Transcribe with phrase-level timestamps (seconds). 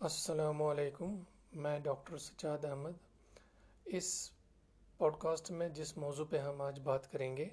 [0.00, 1.14] السلام علیکم،
[1.52, 2.96] میں ڈاکٹر سجاد احمد۔
[3.84, 4.08] اس
[4.98, 7.48] پوڈ کاسٹ میں جس موضوع پہ ہم آج بات کریں گے،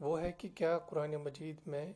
[0.00, 1.92] وہ ہے کہ کیا قرآن مجید میں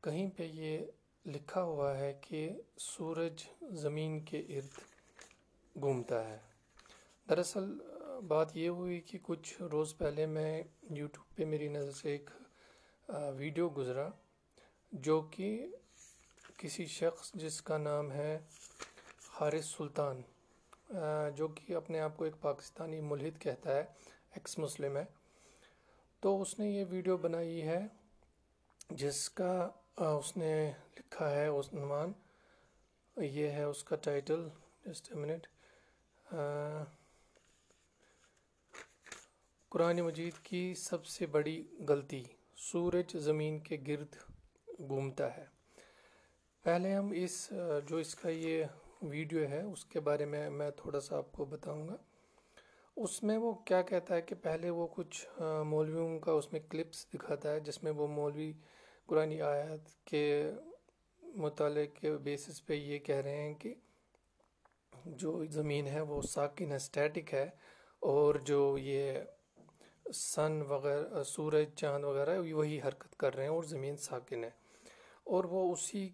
[0.00, 0.78] کہیں پہ یہ
[1.26, 2.48] لکھا ہوا ہے کہ
[2.78, 4.78] سورج زمین کے ارد
[5.80, 6.38] گھومتا ہے۔
[7.28, 7.78] دراصل،
[8.28, 12.30] بات یہ ہوئی کہ کچھ روز پہلے میں یوٹیوب پہ میری نظر سے ایک
[13.36, 14.08] ویڈیو گزرا
[14.92, 15.66] جو کہ
[16.62, 18.38] کسی شخص جس کا نام ہے
[19.38, 20.20] حارث سلطان
[21.36, 23.80] جو کہ اپنے آپ کو ایک پاکستانی ملحد کہتا ہے
[24.34, 25.04] ایکس مسلم ہے۔
[26.22, 27.80] تو اس نے یہ ویڈیو بنائی ہے،
[28.90, 30.52] جس کا اس نے
[30.98, 32.12] لکھا ہے، اس عنوان،
[33.16, 34.48] یہ ہے اس کا title,
[34.84, 35.46] just a minute
[39.72, 42.22] Quran Majeed کی سب سے بڑی غلطی،
[42.70, 44.16] سورج زمین کے گرد
[44.88, 45.46] گھومتا ہے۔
[46.64, 47.52] پہلے ہم اس،
[47.88, 48.64] جو اس کا یہ
[49.02, 51.96] ویڈیو ہے، اس کے بارے میں میں تھوڑا سا آپ کو بتاؤں گا۔
[52.96, 57.06] اس میں وہ کیا کہتا ہے کہ پہلے وہ کچھ مولویوں کا اس میں کلپس
[57.14, 58.52] دکھاتا ہے، جس میں وہ مولوی
[59.06, 60.24] قرآن آیات کے
[61.22, 63.74] مطالعے کے بیسس پہ یہ کہہ رہے ہیں کہ
[65.20, 67.48] جو زمین ہے وہ ساکن ہے اسٹیٹک ہے،
[68.02, 69.12] اور جو یہ
[70.14, 74.50] سن وغیرہ، سورج، چاند وغیرہ، وہی حرکت کر رہے ہیں اور زمین ساکن ہے۔
[75.24, 76.08] اور وہ اسی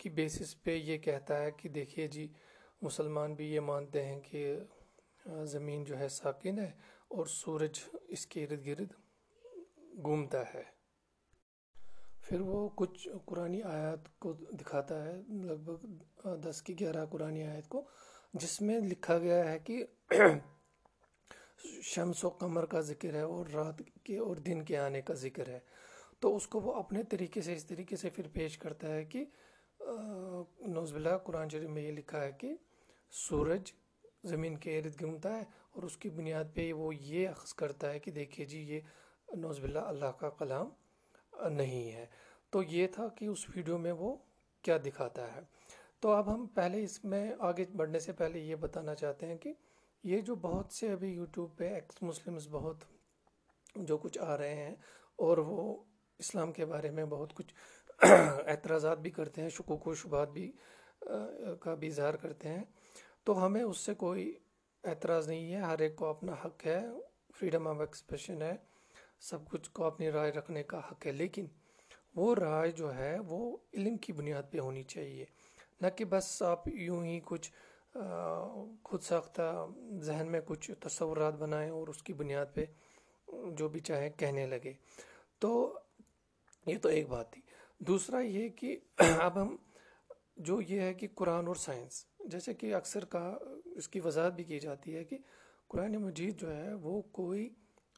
[0.00, 2.26] کی بیسس پہ یہ کہتا ہے کہ دیکھیے جی
[2.82, 4.56] مسلمان بھی یہ مانتے ہیں کہ
[5.44, 6.70] زمین جو ہے ساکن ہے
[7.08, 8.92] اور سورج اس کے ارد گرد
[10.02, 10.62] گھومتا ہے۔
[12.22, 17.68] پھر وہ کچھ قرآن آیات کو دکھاتا ہے، لگ بھگ دس کی گیارہ قرآن آیت
[17.68, 17.88] کو،
[18.34, 19.86] جس میں لکھا گیا ہے کہ
[21.82, 25.48] شمس و قمر کا ذکر ہے اور رات کے اور دن کے آنے کا ذکر
[25.48, 25.58] ہے۔
[26.20, 29.24] تو اس کو وہ اپنے طریقے سے، اس طریقے سے پھر پیش کرتا ہے کہ
[29.80, 32.54] نوز باللہ، قرآن شریف میں یہ لکھا ہے کہ
[33.10, 33.72] سورج
[34.24, 37.98] زمین کے ارد گھومتا ہے اور اس کی بنیاد پہ وہ یہ اخذ کرتا ہے
[37.98, 38.80] کہ دیکھیے جی یہ
[39.36, 40.68] نوز باللہ اللہ کا کلام
[41.52, 42.06] نہیں ہے۔
[42.50, 44.16] تو یہ تھا کہ اس ویڈیو میں وہ
[44.64, 45.40] کیا دکھاتا ہے۔
[46.00, 49.52] تو اب ہم پہلے اس میں آگے بڑھنے سے پہلے یہ بتانا چاہتے ہیں کہ
[50.04, 52.84] یہ جو بہت سے ابھی یوٹیوب پہ ایکس مسلمز بہت
[53.76, 54.74] جو کچھ آ رہے ہیں
[55.16, 55.84] اور وہ
[56.18, 57.54] اسلام کے بارے میں بہت کچھ
[58.02, 60.52] اعتراضات بھی کرتے ہیں، شکوک و شبہات بھی
[61.60, 62.64] کا بھی اظہار کرتے ہیں۔
[63.24, 64.38] تو ہمیں اس سے کوئی
[64.84, 66.80] اعتراض نہیں ہے۔ ہر ایک کو اپنا حق ہے
[67.38, 68.56] فریڈم آف ایکسپریشن ہے۔
[69.20, 71.46] سب کچھ کو اپنی رائے رکھنے کا حق ہے۔ لیکن
[72.14, 75.24] وہ رائے جو ہے، وہ علم کی بنیاد پہ ہونی چاہیے۔
[75.80, 77.52] نہ کہ بس آپ یوں ہی کچھ
[78.84, 79.66] خود ساختہ
[80.00, 82.64] ذہن میں کچھ تصورات بنائیں اور اس کی بنیاد پہ
[83.56, 84.72] جو بھی چاہے کہنے لگے۔
[85.38, 85.78] تو
[86.66, 87.42] یہ تو ایک بات تھی۔
[87.80, 88.76] دوسرا یہ کہ
[89.20, 89.56] اب ہم
[90.38, 93.36] جو یہ ہے کہ قرآن اور سائنس، جیسے کہ اکثر کہا،
[93.76, 95.18] اس کی وضاحت بھی کی جاتی ہے کہ
[95.70, 97.48] قرآن مجید جو ہے، وہ کوئی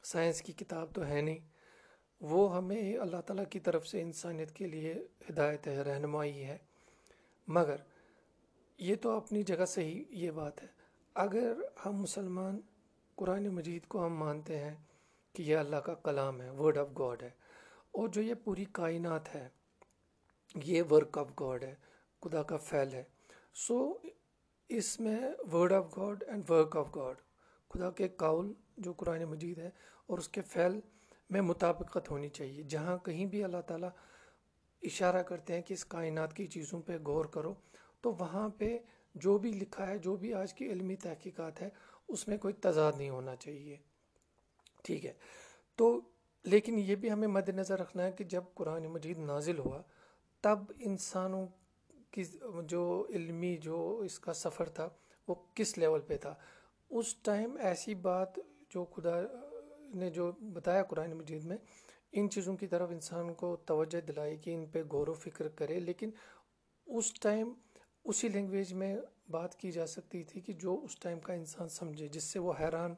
[0.03, 1.39] سائنس کی کتاب تو ہے نہیں۔
[2.21, 4.93] وہ ہمیں اللہ تعالیٰ کی طرف سے انسانیت کے لیے
[5.29, 6.57] ہدایت ہے، رہنمائی ہے۔
[7.47, 7.81] مگر
[8.79, 10.67] یہ تو اپنی جگہ سے ہی یہ بات ہے۔
[11.15, 12.59] اگر ہم مسلمان
[13.17, 14.75] قرآن مجید کو ہم مانتے ہیں
[15.35, 17.29] کہ یہ اللہ کا کلام ہے ورڈ آف گاڈ ہے،
[17.91, 19.47] اور جو یہ پوری کائنات ہے
[20.55, 21.75] یہ ورک آف گاڈ ہے،
[22.21, 23.03] خدا کا فعل ہے۔
[23.53, 23.93] سو
[24.69, 25.19] اس میں
[25.51, 27.15] word of God and work of God
[27.69, 29.69] خدا کے قول جو قرآن مجید ہے
[30.07, 30.79] اور اس کے فعل
[31.29, 33.89] میں مطابقت ہونی چاہیے۔ جہاں کہیں بھی اللہ تعالیٰ
[34.81, 37.53] اشارہ کرتے ہیں کہ اس کائنات کی چیزوں پہ غور کرو،
[38.01, 38.79] تو وہاں پہ
[39.15, 41.69] جو بھی لکھا ہے، جو بھی آج کی علمی تحقیقات ہے،
[42.07, 43.77] اس میں کوئی تضاد نہیں ہونا چاہیے۔
[44.83, 45.13] ٹھیک ہے۔
[45.75, 46.01] تو
[46.43, 49.81] لیکن یہ بھی ہمیں مد نظر رکھنا ہے کہ جب قرآن مجید نازل ہوا
[50.43, 51.45] تب انسانوں
[52.11, 52.23] کی
[52.67, 54.87] جو علمی جو اس کا سفر تھا،
[55.27, 56.33] وہ کس لیول پہ تھا؟
[56.91, 58.39] اس ٹائم ایسی بات
[58.69, 59.15] جو خدا
[59.93, 61.57] نے جو بتایا قرآن مجید میں،
[62.11, 65.79] ان چیزوں کی طرف انسان کو توجہ دلائی کہ ان پہ غور و فکر کرے،
[65.79, 66.09] لیکن
[66.87, 67.53] اس ٹائم
[68.05, 68.95] اسی لینگویج میں
[69.31, 72.53] بات کی جا سکتی تھی کہ جو اس ٹائم کا انسان سمجھے، جس سے وہ
[72.59, 72.95] حیران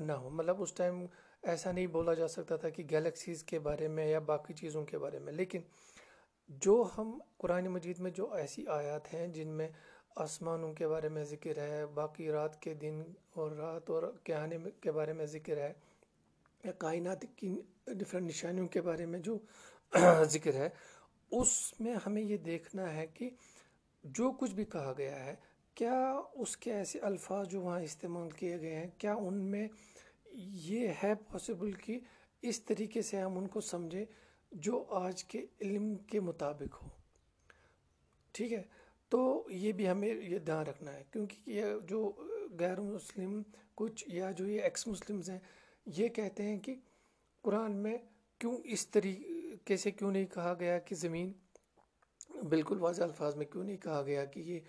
[0.00, 1.04] نہ ہو۔ مطلب اس ٹائم
[1.42, 4.98] ایسا نہیں بولا جا سکتا تھا کہ گیلیکسیز کے بارے میں یا باقی چیزوں کے
[4.98, 5.60] بارے میں، لیکن
[6.48, 9.68] جو ہم قرآن مجید میں جو ایسی آیات ہیں جن میں
[10.16, 13.02] آسمانوں کے بارے میں ذکر ہے، باقی رات کے دن
[13.32, 15.72] اور رات اور کہانے کے بارے میں ذکر ہے،
[16.64, 19.38] یا کائنات کی ڈفرینٹ نشانیوں کے بارے میں جو
[20.24, 20.68] ذکر ہے،
[21.30, 23.30] اس میں ہمیں یہ دیکھنا ہے کہ
[24.04, 25.34] جو کچھ بھی کہا گیا ہے،
[25.74, 29.68] کیا اس کے ایسے الفاظ جو وہاں استعمال کیے گئے ہیں، کیا ان میں
[30.32, 31.98] یہ ہے پاسبل کہ
[32.42, 34.04] اس طریقے سے ہم ان کو سمجھیں؟
[34.56, 36.88] جو آج کے علم کے مطابق ہو۔
[38.32, 38.62] ٹھیک ہے؟
[39.08, 42.12] تو یہ بھی ہمیں یہ دھیان رکھنا ہے، کیونکہ یہ جو
[42.58, 43.42] غیر مسلم
[43.74, 45.38] کچھ یا جو یہ ایکس مسلمز ہیں،
[45.86, 46.74] یہ کہتے ہیں کہ
[47.42, 47.98] قرآن میں
[48.38, 51.32] کیوں اس طریقے سے کیوں نہیں کہا گیا کہ زمین،
[52.48, 54.60] بالکل واضح الفاظ میں کیوں نہیں کہا گیا کہ یہ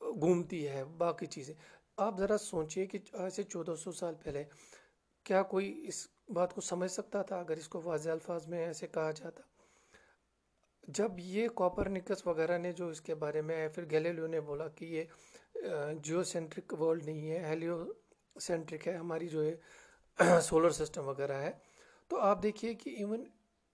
[0.00, 1.54] گھومتی ہے، باقی چیزیں۔
[1.96, 4.44] آپ ذرا سوچئے کہ آج سے چودہ سو سال پہلے
[5.24, 8.86] کیا کوئی اس بات کو سمجھ سکتا تھا، اگر اس کو واضح الفاظ میں ایسے
[8.86, 9.42] کہا جاتا۔
[10.88, 14.84] جب یہ کوپرنکس وغیرہ نے جو اس کے بارے میں، پھر گیلیلیو نے بولا کہ
[14.84, 15.04] یہ
[16.02, 17.84] جیو سینٹرک ورلڈ نہیں ہے ہیلیو
[18.40, 19.56] سینٹرک ہے، ہماری جو ہے
[20.40, 21.52] سولر سسٹم وغیرہ ہے۔
[22.08, 23.24] تو آپ دیکھیے کہ ایون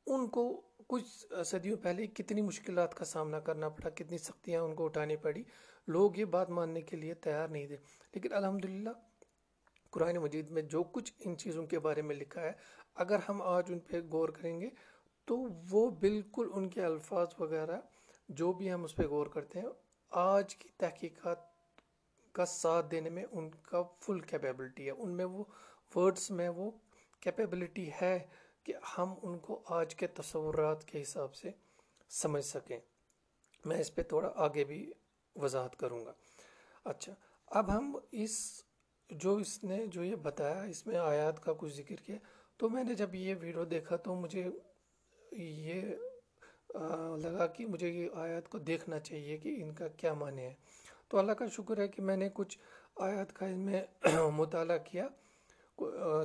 [0.07, 4.85] ان کو کچھ صدیوں پہلے کتنی مشکلات کا سامنا کرنا پڑا، کتنی سختیاں ان کو
[4.85, 5.43] اٹھانی پڑی۔
[5.87, 7.77] لوگ یہ بات ماننے کے لیے تیار نہیں تھے۔
[8.15, 8.91] لیکن الحمدللہ
[9.93, 12.53] قرآن مجید میں جو کچھ ان چیزوں کے بارے میں لکھا ہے،
[12.95, 14.71] اگر ہم آج ان پہ غور کریں گے
[15.25, 17.81] تو وہ بالکل ان کے الفاظ وغیرہ
[18.29, 19.69] جو بھی ہم اس پہ غور کرتے ہیں،
[20.11, 21.39] آج کی تحقیقات
[22.33, 25.45] کا ساتھ دینے میں ان کا فل کیپیبلٹی ہے۔ ان میں وہ
[25.95, 26.71] ورڈز میں وہ
[27.21, 28.19] کیپیبلٹی ہے
[28.65, 31.51] کہ ہم ان کو آج کے تصورات کے حساب سے
[32.09, 32.81] سمجھ سکیں۔
[33.65, 34.93] میں اس پہ تھوڑا آگے بھی
[35.37, 36.13] وضاحت کروں گا۔
[36.85, 37.15] اچھا
[37.47, 38.65] اب ہم اس
[39.13, 42.17] جو اس نے جو یہ بتایا، اس میں آیات کا کچھ ذکر کیا۔
[42.57, 44.49] تو میں نے جب یہ ویڈیو دیکھا تو مجھے
[45.33, 45.81] یہ
[47.17, 50.55] لگا کہ مجھے یہ آیات کو دیکھنا چاہیے کہ ان کا کیا معنی ہے۔
[51.09, 52.59] تو اللہ کا شکر ہے کہ میں نے کچھ
[52.97, 53.83] آیات کا ان میں
[54.37, 55.09] مطالعہ کیا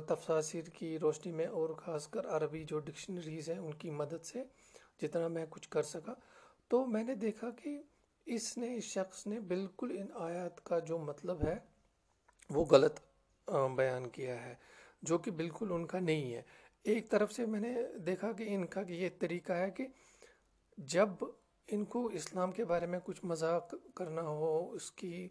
[0.06, 4.44] تفسیر کی روشنی میں اور خاص کر عربی جو ڈکشنریز ہیں ان کی مدد سے
[5.02, 6.14] جتنا میں کچھ کر سکا۔
[6.68, 7.82] تو میں نے دیکھا کہ
[8.26, 11.56] اس نے، اس شخص نے بالکل ان آیات کا جو مطلب ہے
[12.50, 13.00] وہ غلط
[13.76, 14.54] بیان کیا ہے،
[15.02, 16.42] جو کہ بالکل ان کا نہیں ہے۔
[16.84, 17.74] ایک طرف سے میں نے
[18.06, 19.86] دیکھا کہ ان کا یہ طریقہ ہے کہ
[20.78, 21.08] جب
[21.68, 25.28] ان کو اسلام کے بارے میں کچھ مذاق کرنا ہو، اس کی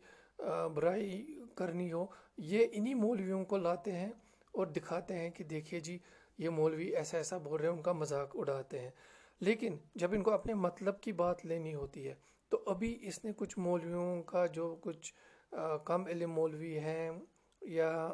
[0.76, 2.06] برائی کرنی ہو،
[2.38, 4.12] یہ انہی مولویوں کو لاتے ہیں
[4.54, 5.98] اور دکھاتے ہیں کہ دیکھیے جی
[6.38, 8.92] یہ مولوی ایسا ایسا بول رہے ہیں، ان کا مذاق اڑاتے ہیں۔
[9.42, 12.14] لیکن جب ان کو اپنے مطلب کی بات لینی ہوتی ہے،
[12.52, 15.14] تو ابھی اس نے کچھ مولویوں کا جو کچھ
[15.86, 17.12] کم علم مولوی ہیں
[17.62, 18.14] یا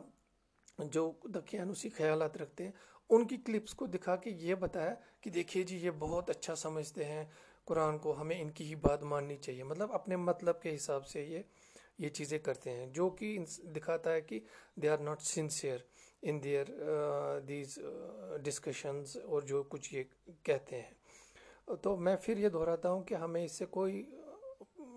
[0.77, 2.71] جو دقیانوسی خیالات رکھتے ہیں۔
[3.09, 7.06] ان کی کلپس کو دکھا کے یہ بتایا کہ دیکھیے جی یہ بہت اچھا سمجھتے
[7.06, 7.25] ہیں۔
[7.65, 11.21] قرآن کو ہمیں ان کی ہی بات ماننی چاہیے۔ مطلب اپنے مطلب کے حساب سے
[11.24, 11.41] یہ
[11.97, 13.38] یہ چیزیں کرتے ہیں۔ جو کہ
[13.75, 14.39] دکھاتا ہے کہ
[14.75, 15.77] they are not sincere
[16.21, 16.65] in their
[17.39, 17.79] these
[18.44, 20.03] discussions اور جو کچھ یہ
[20.44, 20.94] کہتے ہیں۔
[21.81, 24.09] تو میں پھر یہ دہراتا ہوں کہ ہمیں اس سے کوئی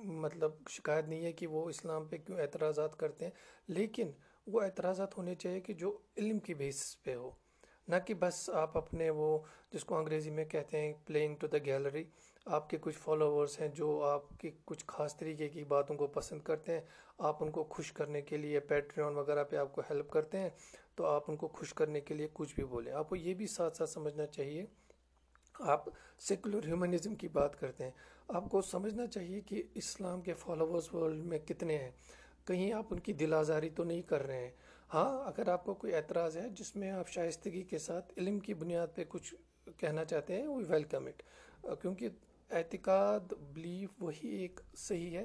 [0.04, 3.32] مطلب شکایت نہیں ہے کہ وہ اسلام پہ کیوں اعتراضات کرتے ہیں،
[3.68, 4.10] لیکن
[4.46, 7.30] وہ اعتراضات ہونے چاہیے کہ جو علم کی بیسس پہ ہو۔
[7.88, 9.38] نہ کہ بس آپ اپنے وہ
[9.72, 12.04] جس کو انگریزی میں کہتے ہیں پلینگ ٹو دا گیلری
[12.46, 16.42] آپ کے کچھ فالوورز ہیں جو آپ کی کچھ خاص طریقے کی باتوں کو پسند
[16.42, 16.80] کرتے ہیں۔
[17.18, 20.50] آپ ان کو خوش کرنے کے لیے پیٹریون وغیرہ پہ آپ کو ہیلپ کرتے ہیں،
[20.94, 23.46] تو آپ ان کو خوش کرنے کے لیے کچھ بھی بولیں۔ آپ کو یہ بھی
[23.46, 24.64] ساتھ ساتھ سمجھنا چاہیے
[25.60, 25.84] آپ
[26.18, 27.90] سیکولر ہیومنزم کی بات کرتے ہیں،
[28.28, 31.90] آپ کو سمجھنا چاہیے کہ اسلام کے فالوورز ورلڈ میں کتنے ہیں۔
[32.44, 34.50] کہیں آپ ان کی دل آزاری تو نہیں کر رہے ہیں۔
[34.94, 38.54] ہاں اگر آپ کو کوئی اعتراض ہے جس میں آپ شائستگی کے ساتھ علم کی
[38.54, 39.34] بنیاد پہ کچھ
[39.76, 41.22] کہنا چاہتے ہیں وی ویلکم اٹ
[41.80, 42.08] کیونکہ
[42.50, 45.24] اعتقاد بلیف وہی ایک صحیح ہے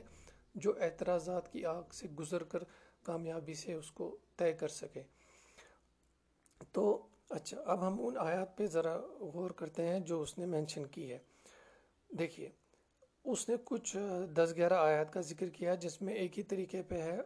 [0.56, 2.60] جو اعتراضات کی آگ سے گزر کر
[3.04, 5.04] کامیابی سے اس کو طے کر سکے۔
[6.72, 10.86] تو اچھا اب ہم ان آیات پہ ذرا غور کرتے ہیں جو اس نے مینشن
[10.86, 11.20] کی ہے۔
[12.10, 12.50] دیکھیے،
[13.24, 13.98] اس نے کچھ
[14.38, 17.18] دس گیارہ آیات کا ذکر کیا جس میں ایک ہی طریقے پہ ہے،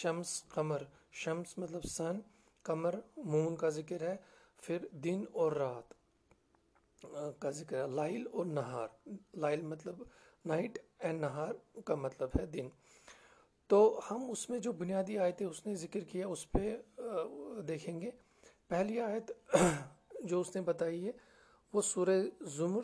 [0.00, 2.20] شمس، قمر۔ شمس مطلب سن
[2.62, 4.16] قمر مون کا ذکر ہے،
[4.62, 5.94] پھر دن اور رات
[7.38, 8.88] کا ذکر ہے۔ لائل اور نہار۔
[9.34, 10.02] لائل مطلب
[10.44, 12.68] نائٹ اینڈ نہار کا مطلب ہے دن۔
[13.66, 16.76] تو ہم اس میں جو بنیادی آیتیں اس نے ذکر کیا، اس پہ
[17.68, 18.10] دیکھیں گے۔
[18.74, 19.30] پہلی آیت
[20.20, 21.12] جو اس نے بتائی ہے،
[21.72, 22.82] وہ سورہ زمر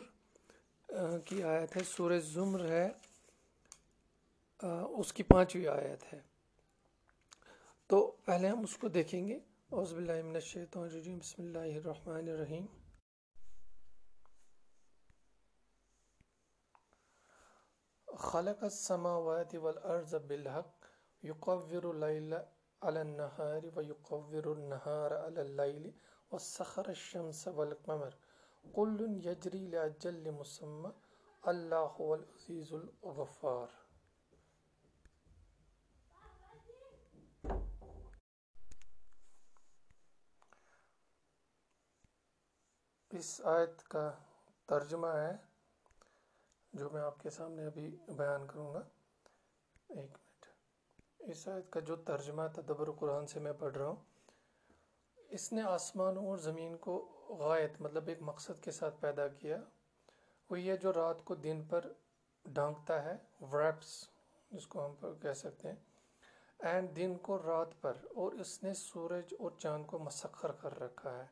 [1.25, 2.89] کی آیت ہے۔ سورہ زمر ہے
[4.97, 6.21] اس کی پانچویں آیت ہے۔
[7.87, 12.29] تو پہلے ہم اس کو دیکھیں گے۔ اوز باللہ من الشیطان الرجیم۔ بسم اللہ الرحمن
[12.29, 12.65] الرحیم۔
[18.17, 20.85] خلق السماوات والارض بالحق
[21.23, 22.33] يقور الليل
[22.81, 25.91] على النهار ويقور النهار على الليل
[26.31, 28.09] وسخر الشمس والقمر.
[28.73, 30.89] كل يجري لأجل مسمى.
[31.43, 33.67] اللہ هو العزیز الغفار.
[43.09, 44.11] اس آیت کا
[44.65, 45.31] ترجمہ ہے
[46.73, 48.79] جو میں آپ کے سامنے ابھی بیان کروں گا.
[49.89, 50.30] ایک منٹ
[51.21, 53.95] اس آیت کا جو ترجمہ تدبر قرآن سے میں پڑھ رہا ہوں،
[55.29, 56.95] اس نے آسمانوں اور زمین کو
[57.39, 59.57] غائط مطلب ایک مقصد کے ساتھ پیدا کیا۔
[60.49, 61.85] وہ یہ جو رات کو دن پر
[62.45, 63.15] ڈھانکتا ہے
[63.51, 63.93] وریپس
[64.51, 65.75] جس کو ہم کہہ سکتے ہیں
[66.59, 71.17] اینڈ دن کو رات پر، اور اس نے سورج اور چاند کو مسخر کر رکھا
[71.17, 71.25] ہے۔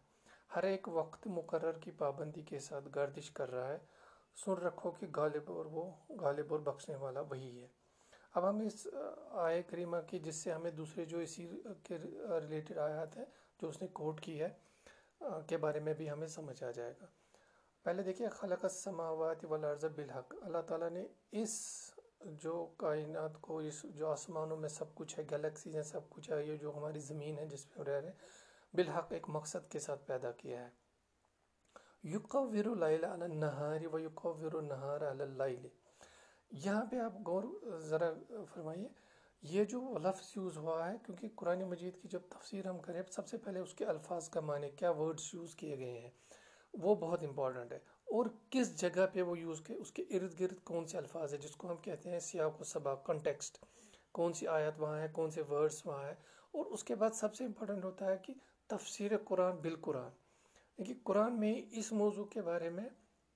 [0.55, 3.77] ہر ایک وقت مقرر کی پابندی کے ساتھ گردش کر رہا ہے۔
[4.35, 5.91] سن رکھو کہ غالب اور وہ
[6.21, 7.67] غالب اور بخشنے والا وہی ہے۔
[8.33, 8.87] اب ہم اس
[9.29, 11.97] آئے کریمہ کی، جس سے ہمیں دوسرے جو اسی کے
[12.41, 13.25] ریلیٹڈ آیات ہیں،
[13.61, 14.49] جو اس نے کوٹ کی ہے
[15.47, 17.05] کے بارے میں بھی ہمیں سمجھ آ جائے گا۔
[17.83, 21.53] پہلے دیکھیے، خلق السماوات والارض بالحق۔ اللہ تعالیٰ نے اس
[22.25, 26.45] جو کائنات کو، اس جو آسمانوں میں سب کچھ ہے گلیکسیز ہیں، سب کچھ ہے،
[26.45, 28.17] یہ جو ہماری زمین ہے، جس پہ رہ رہے ہیں،
[28.73, 30.69] بالحق ایک مقصد کے ساتھ پیدا کیا ہے۔
[32.03, 35.67] یقور اللیل علی النہار و یقور النہار علی اللیل۔
[36.51, 37.43] یہاں پہ آپ غور
[37.79, 38.13] ذرا
[38.53, 38.89] فرمائیے،
[39.41, 43.27] یہ جو لفظ یوز ہوا ہے، کیونکہ قرآن مجید کی جب تفسیر ہم کریں، سب
[43.27, 46.09] سے پہلے اس کے الفاظ کا معنی، کیا ورڈز یوز کیے گئے ہیں،
[46.73, 50.59] وہ بہت امپورٹنٹ ہے۔ اور کس جگہ پہ وہ یوز کے، اس کے ارد گرد
[50.63, 53.65] کون سے الفاظ ہیں، جس کو ہم کہتے ہیں سیاق و سبا کنٹیکسٹ
[54.11, 56.15] کون سی آیت وہاں ہے، کون سے ورڈز وہاں ہے
[56.51, 58.33] اور اس کے بعد سب سے امپورٹنٹ ہوتا ہے کہ
[58.67, 60.11] تفسیر قرآن بالقرآن۔
[60.83, 62.89] کہ قرآن میں اس موضوع کے بارے میں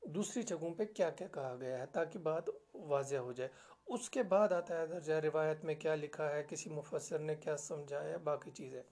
[0.06, 3.50] دوسری جگہوں پہ کیا کیا کہا گیا ہے تاکہ بات واضح ہو جائے۔
[3.88, 7.58] اس کے بعد آتا ہے درجہ روایت میں کیا لکھا ہے، کسی مفسر نے کیا
[7.58, 8.84] سمجھایا ہے، باقی چیزیں۔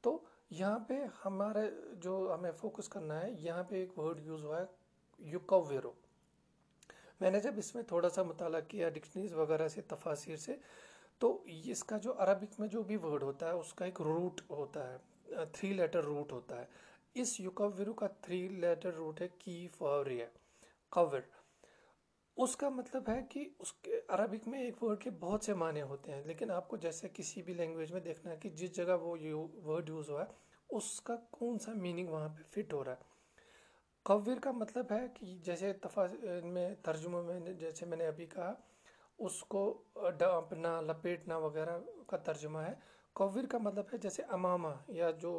[0.00, 0.94] تو یہاں پہ
[1.24, 4.64] ہمارے جو ہمیں فوکس کرنا ہے، یہاں پہ ایک ورڈ یوز ہوا ہے
[5.18, 5.92] یوکویرو
[7.20, 10.56] میں نے جب اس میں تھوڑا سا مطالعہ کیا ڈکشنریز وغیرہ سے تفاصیر سے،
[11.18, 14.40] تو اس کا جو عربک میں جو بھی ورڈ ہوتا ہے، اس کا ایک روٹ
[14.50, 14.96] ہوتا ہے
[15.52, 16.66] تھری لیٹر روٹ ہوتا ہے۔
[17.14, 20.26] اس یوکویرو کا تھری لیٹر روٹ ہے کی فوریا
[20.92, 21.18] قور
[22.36, 25.82] اس کا مطلب ہے کہ اس کے عربک میں ایک ورڈ کے بہت سے معنی
[25.82, 28.96] ہوتے ہیں، لیکن آپ کو جیسے کسی بھی لینگویج میں دیکھنا ہے کہ جس جگہ
[29.00, 29.16] وہ
[29.64, 33.10] ورڈ یوز ہوا ہے، اس کا کون سا میننگ وہاں پہ فٹ ہو رہا ہے۔
[34.06, 35.72] قور کا مطلب ہے کہ جیسے
[36.44, 38.52] میں ترجمہ میں جیسے میں نے ابھی کہا،
[39.18, 39.62] اس کو
[40.18, 42.74] ڈانپنا، لپیٹنا وغیرہ کا ترجمہ ہے۔
[43.16, 45.32] قور کا مطلب ہے جیسے امامہ یا جو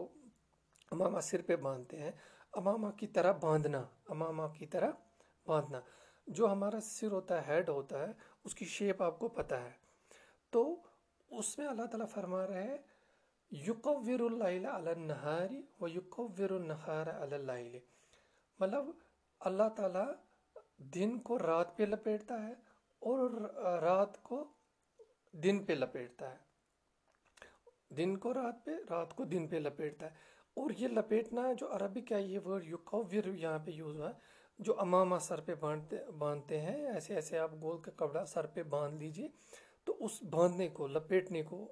[0.92, 2.12] امامہ سر پہ باندھتے ہیں۔
[2.54, 4.92] امامہ کی طرح باندھنا، امامہ کی طرح
[5.48, 5.80] باندھنا۔
[6.28, 8.14] جو ہمارا سر ہوتا ہے، ہیڈ ہوتا ہے،
[8.44, 9.72] اس کی شیپ آپ کو پتہ ہے۔
[10.50, 10.82] تو
[11.30, 12.78] اس میں اللہ تعالیٰ فرما رہے ہیں،
[13.52, 17.80] یقور اللیل علی النہاری و یقور النہار علی اللیل۔
[18.60, 18.86] مطلب
[19.40, 20.08] اللہ تعالیٰ
[20.78, 22.52] دن کو رات پہ لپیٹتا ہے
[23.00, 23.32] اور
[23.82, 24.54] رات کو
[25.32, 26.38] دن پہ لپیٹتا ہے۔
[27.90, 32.02] دن کو رات پہ، رات کو دن پہ لپیٹتا ہے۔ اور یہ لپیٹنا جو عربی
[32.02, 34.14] کا یہ ورڈ یقور یہاں پہ یوز ہوا ہے،
[34.60, 38.64] جو امامہ سر پہ باندھتے باندھتے ہیں، ایسے ایسے آپ گول کا کپڑا سر پہ
[38.64, 39.28] باندھ لیجیے۔
[39.84, 41.72] تو اس باندھنے کو، لپیٹنے کو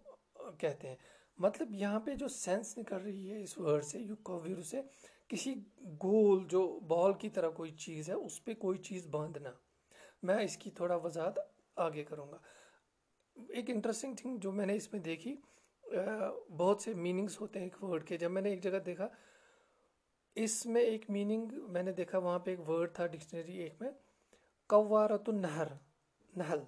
[0.58, 0.96] کہتے ہیں۔
[1.38, 4.82] مطلب یہاں پہ جو سینس نکل رہی ہے اس ورڈ سے یو سے
[5.28, 5.56] کسی
[6.04, 9.52] گول، جو بال کی طرح کوئی چیز ہے، اس پہ کوئی چیز باندھنا۔
[10.24, 11.40] میں اس کی تھوڑا وضاحت
[11.76, 12.38] آگے کروں گا۔
[13.50, 15.36] ایک انٹرسٹنگ تھنگ جو میں نے اس میں دیکھی
[16.50, 19.08] بہت سے میننگز ہوتے ہیں ایک ورڈ کے۔ جب میں نے ایک جگہ دیکھا،
[20.36, 23.90] اس میں ایک میننگ میں نے دیکھا، وہاں پہ ایک ورڈ تھا ڈکشنری ایک میں
[24.68, 25.68] قوارت النہر،
[26.36, 26.60] نہل۔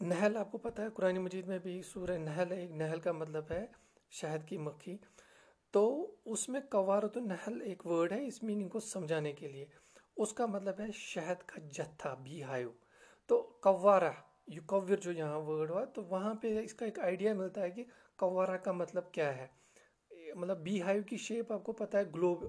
[0.00, 3.12] نہل، آپ کو پتہ ہے، قرآن مجید میں بھی سورہ نہل ہے، ایک نہل کا
[3.12, 3.66] مطلب ہے
[4.10, 4.98] شہد کی مکھی۔
[5.70, 9.66] تو اس میں قوارت النہل ایک ورڈ ہے اس میننگ کو سمجھانے کے لیے۔
[10.16, 12.72] اس کا مطلب ہے شہد کا جتھا بی ہائیو
[13.26, 14.12] تو قوارہ
[14.46, 17.84] یو جو یہاں ورڈ ہوا، تو وہاں پہ اس کا ایک آئیڈیا ملتا ہے کہ
[18.16, 19.46] قوارہ کا مطلب کیا ہے۔
[20.34, 22.44] مطلب بی ہائیو کی شیپ آپ کو پتہ ہے گلوب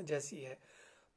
[0.00, 0.54] جیسی ہے۔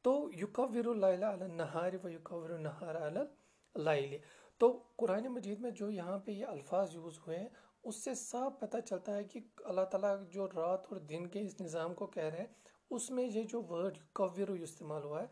[0.01, 4.17] تو یوکور اللیل علی النہار و یوکور النہار علی
[4.57, 7.47] تو قرآن مجید میں جو یہاں پہ یہ الفاظ یوز ہوئے ہیں،
[7.83, 11.61] اس سے صاف پتہ چلتا ہے کہ اللہ تعالیٰ جو رات اور دن کے اس
[11.61, 12.47] نظام کو کہہ رہے ہیں،
[12.89, 15.27] اس میں یہ جو ورڈ یوکور استعمال ہوا ہے،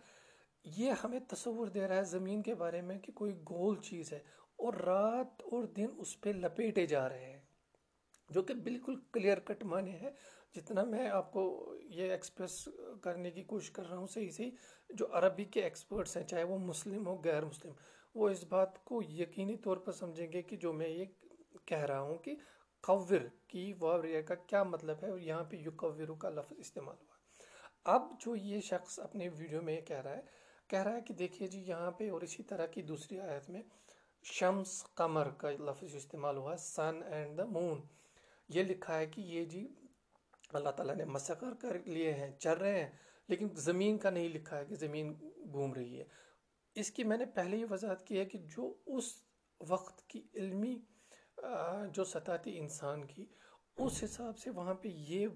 [0.63, 4.19] یہ ہمیں تصور دے رہا ہے زمین کے بارے میں کہ کوئی گول چیز ہے۔
[4.59, 7.39] اور رات اور دن اس پہ لپیٹے جا رہے ہیں،
[8.29, 10.11] جو کہ بالکل کلیئر کٹ معنی ہے۔
[10.55, 11.43] جتنا میں آپ کو
[11.83, 12.67] یہ ایکسپریس
[13.03, 14.51] کرنے کی کوشش کر رہا ہوں، صحیح صحیح،
[14.89, 17.73] جو عربی کے ایکسپرٹس ہیں، چاہے وہ مسلم ہو، غیر مسلم،
[18.15, 21.05] وہ اس بات کو یقینی طور پر سمجھیں گے کہ جو میں یہ
[21.65, 22.35] کہہ رہا ہوں کہ
[22.83, 27.93] قور، کی واوریہ کا کیا مطلب ہے اور یہاں پہ یقورو کا لفظ استعمال ہوا۔
[27.95, 30.21] اب جو یہ شخص اپنے ویڈیو میں کہہ رہا ہے،
[30.67, 33.61] کہہ رہا ہے کہ دیکھیے جی یہاں پہ اور اسی طرح کی دوسری آیت میں
[34.25, 37.81] شمس قمر کا لفظ استعمال ہوا ہے سن اینڈ دا مون
[38.49, 39.67] یہ لکھا ہے کہ یہ جی
[40.53, 42.89] اللہ تعالیٰ نے مسخر کر لیے ہیں چل رہے ہیں،
[43.29, 45.13] لیکن زمین کا نہیں لکھا ہے کہ زمین
[45.51, 46.03] گھوم رہی ہے۔
[46.75, 49.13] اس کی میں نے پہلے ہی وضاحت کی ہے کہ جو اس
[49.61, 50.75] وقت کی علمی
[51.93, 53.25] جو سطح تھی انسان کی،
[53.77, 55.27] اس حساب سے وہاں پہ یہ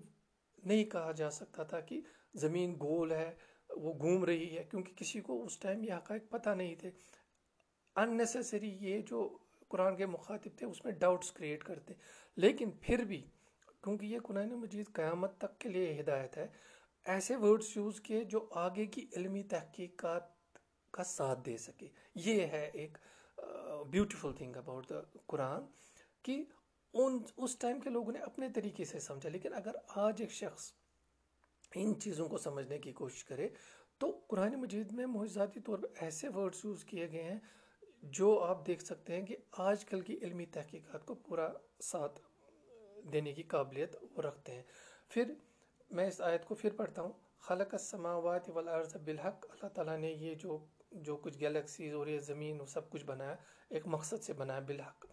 [0.63, 2.01] نہیں کہا جا سکتا تھا کہ
[2.35, 3.31] زمین گول ہے،
[3.69, 6.91] وہ گھوم رہی ہے، کیونکہ کسی کو اس ٹائم یہ حقائق پتہ نہیں تھے۔
[8.01, 9.37] اننیسیسری یہ جو
[9.67, 11.93] قرآن کے مخاطب تھے، اس میں ڈاؤٹس کریٹ کرتے۔
[12.35, 13.29] لیکن پھر بھی،
[13.83, 16.47] کیونکہ یہ قرآن مجید قیامت تک کے لیے ہدایت ہے،
[17.05, 20.23] ایسے ورڈز یوز کیے جو آگے کی علمی تحقیقات
[20.91, 22.97] کا ساتھ دے سکے۔ یہ ہے ایک
[23.91, 25.61] beautiful thing about the Quran
[26.23, 26.43] کہ
[26.93, 30.71] ان، اس ٹائم کے لوگوں نے اپنے طریقے سے سمجھا۔ لیکن اگر آج ایک شخص
[31.75, 33.47] ان چیزوں کو سمجھنے کی کوشش کرے،
[33.97, 37.39] تو قرآن مجید میں معجزاتی طور پر ایسے ورڈز یوز کیے گئے ہیں
[38.01, 42.19] جو آپ دیکھ سکتے ہیں کہ آج کل کی علمی تحقیقات کو پورا ساتھ
[43.13, 44.63] دینے کی قابلیت وہ رکھتے ہیں۔
[45.09, 45.33] پھر
[45.91, 50.35] میں اس آیت کو پھر پڑھتا ہوں۔ خلق السماوات والارض بالحق۔ اللہ تعالیٰ نے یہ
[50.35, 53.35] جو جو کچھ گیلیکسیز اور یہ زمین وہ سب کچھ بنایا،
[53.69, 55.05] ایک مقصد سے بنایا بالحق۔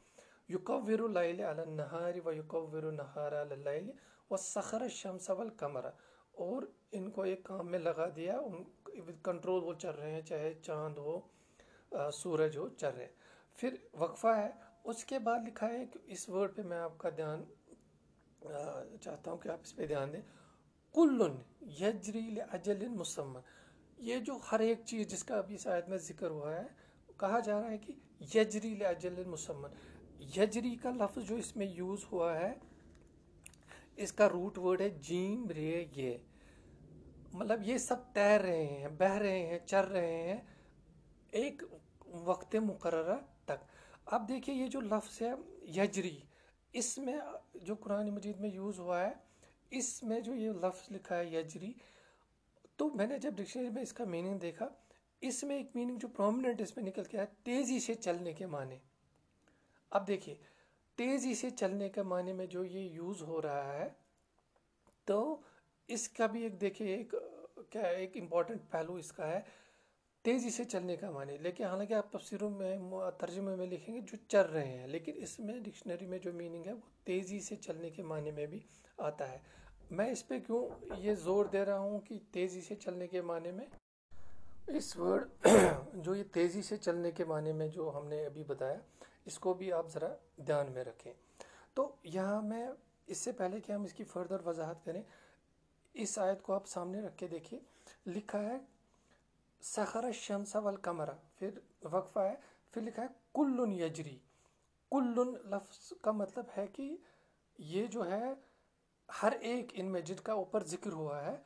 [0.49, 3.90] یقور اللیل علی النہار و یقور النہار علی اللیل
[4.31, 5.87] و سخر الشمس والقمر۔
[6.33, 6.62] اور
[6.93, 8.64] ان کو ایک کام میں لگا دیا، ان
[9.23, 11.36] کنٹرول وہ چل رہے ہیں، چاہے چاند ہو
[12.12, 13.12] سورج ہو چل رہے ہیں
[13.57, 14.50] پھر وقفہ ہے۔
[14.85, 17.45] اس کے بعد لکھا ہے کہ اس ورڈ پہ میں آپ کا دھیان
[19.00, 20.21] چاہتا ہوں کہ آپ اس پہ دھیان دیں۔
[20.95, 23.40] کلن یجری لجل مسمن۔
[23.99, 26.62] یہ جو ہر ایک چیز جس کا ابھی اس آیت میں ذکر ہوا ہے،
[27.16, 27.93] کہا جا رہا ہے کہ
[28.35, 29.71] یجری لجل مسمن۔
[30.37, 32.55] یجری کا لفظ جو اس میں یوز ہوا ہے،
[33.97, 36.19] اس کا روٹ ورڈ ہے جیم رے یہ۔
[37.33, 40.56] مطلب یہ سب تیر رہے ہیں بہ رہے ہیں، چر رہے ہیں۔
[41.37, 41.62] ایک
[42.25, 43.64] وقت مقررہ تک۔
[44.07, 45.33] اب دیکھیے یہ جو لفظ ہے
[45.76, 46.19] یجری،
[46.73, 47.19] اس میں
[47.55, 49.12] جو قرآن مجید میں یوز ہوا ہے،
[49.71, 51.73] اس میں جو یہ لفظ لکھا ہے یجری،
[52.76, 54.69] تو میں نے جب ڈکشنری میں اس کا میننگ دیکھا،
[55.21, 58.47] اس میں ایک میننگ جو پرومننٹ اس میں نکل کے آیا، تیزی سے چلنے کے
[58.47, 58.78] معنی۔
[59.90, 60.35] اب دیکھیے،
[60.99, 63.89] تیزی سے چلنے کے معنی میں جو یہ یوز ہو رہا ہے،
[65.04, 65.37] تو
[65.89, 67.15] اس کا بھی ایک دیکھیے، ایک
[67.71, 69.41] کیا ایک امپورٹنٹ پہلو اس کا ہے۔
[70.26, 72.78] تیزی سے چلنے کا معنی لیکن حالانکہ آپ تفسیروں میں،
[73.19, 76.67] ترجمے میں لکھیں گے جو چل رہے ہیں، لیکن اس میں ڈکشنری میں جو میننگ
[76.67, 78.60] ہے، وہ تیزی سے چلنے کے معنی میں بھی
[78.99, 79.39] آتا ہے۔
[79.91, 83.50] میں اس پہ کیوں یہ زور دے رہا ہوں کہ تیزی سے چلنے کے معنی
[83.50, 83.67] میں؟
[84.67, 85.28] اس ورڈ
[85.95, 88.78] جو یہ تیزی سے چلنے کے معنی میں جو ہم نے ابھی بتایا،
[89.25, 91.12] اس کو بھی آپ ذرا دھیان میں رکھیں۔
[91.75, 92.69] تو یہاں میں
[93.06, 95.02] اس سے پہلے کہ ہم اس کی فردر وضاحت کریں،
[95.95, 97.60] اس آیت کو آپ سامنے رکھ کے دیکھیے۔
[98.06, 98.58] لکھا ہے
[99.67, 101.50] سخر الشمس والقمر۔ پھر
[101.83, 102.35] وقفہ ہے،
[102.73, 104.19] پھر لکھا ہے کلن یجری۔
[104.91, 106.97] کلن لفظ کا مطلب ہے کہ
[107.59, 108.25] یہ جو ہے،
[109.23, 111.37] ہر ایک ان میں جن کا اوپر ذکر ہوا ہے،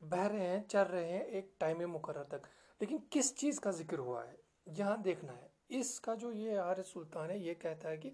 [0.00, 2.46] بہ رہے ہیں چل رہے ہیں، ایک ٹائم مقرر تک۔
[2.80, 6.86] لیکن کس چیز کا ذکر ہوا ہے؟ یہاں دیکھنا ہے۔ اس کا جو یہ عارض
[6.86, 8.10] سلطان ہے، یہ کہتا ہے کہ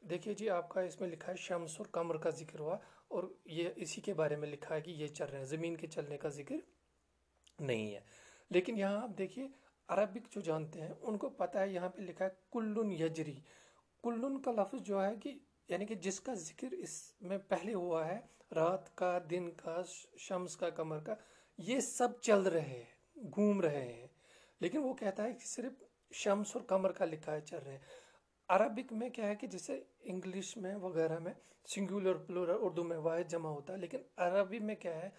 [0.00, 2.74] دیکھیے جی آپ کا اس میں لکھا ہے، شمس اور کمر کا ذکر ہوا۔
[3.08, 5.86] اور یہ اسی کے بارے میں لکھا ہے کہ یہ چل رہے ہیں۔ زمین کے
[5.86, 6.54] چلنے کا ذکر
[7.60, 8.00] نہیں ہے۔
[8.54, 9.48] لیکن یہاں آپ دیکھیے،
[9.88, 13.40] عربک جو جانتے ہیں، ان کو پتہ ہے، یہاں پہ لکھا ہے، کلن یجری۔
[14.02, 15.38] کلن کا لفظ جو ہے کہ
[15.68, 18.20] یعنی کہ جس کا ذکر اس میں پہلے ہوا ہے،
[18.54, 19.82] رات کا، دن کا،
[20.16, 21.14] شمس کا کمر کا،
[21.58, 22.82] یہ سب چل رہے ہیں،
[23.16, 24.06] گھوم رہے ہیں۔
[24.60, 25.72] لیکن وہ کہتا ہے کہ صرف
[26.12, 27.78] شمس اور کمر کا لکھا ہے چل رہے ہیں۔
[28.48, 31.32] عربک میں کیا ہے کہ جیسے انگلش میں وغیرہ میں
[31.68, 35.10] سنگولر پلورل اردو میں واحد جمع ہوتا ہے، لیکن عربی میں کیا ہے،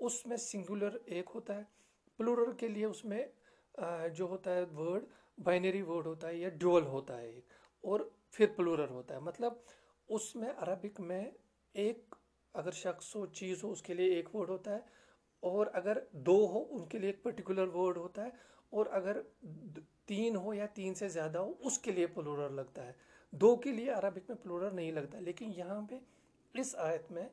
[0.00, 1.83] اس میں سنگولر ایک ہوتا ہے۔
[2.18, 3.24] پلورل کے لیے اس میں
[4.16, 5.04] جو ہوتا ہے ورڈ
[5.38, 7.52] بائنری ورڈ ہوتا ہے یا ڈول ہوتا ہے ایک،
[7.84, 8.00] اور
[8.30, 9.52] پھر پلورل ہوتا ہے۔ مطلب
[10.08, 11.24] اس میں عربک میں
[11.74, 12.14] ایک،
[12.54, 14.80] اگر شخص ہو، چیز ہو، اس کے لیے ایک ورڈ ہوتا ہے،
[15.42, 18.30] اور اگر دو ہو، ان کے لیے ایک پرٹیکولر ورڈ ہوتا ہے،
[18.72, 19.20] اور اگر
[20.06, 22.92] تین ہو یا تین سے زیادہ ہو، اس کے لیے پلورل لگتا ہے۔
[23.32, 25.98] دو کے لیے عربک میں پلورل نہیں لگتا، لیکن یہاں پہ
[26.54, 27.28] اس آیت میں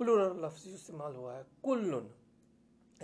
[0.00, 2.06] پلورل لفظ استعمال ہوا ہے۔ کلن۔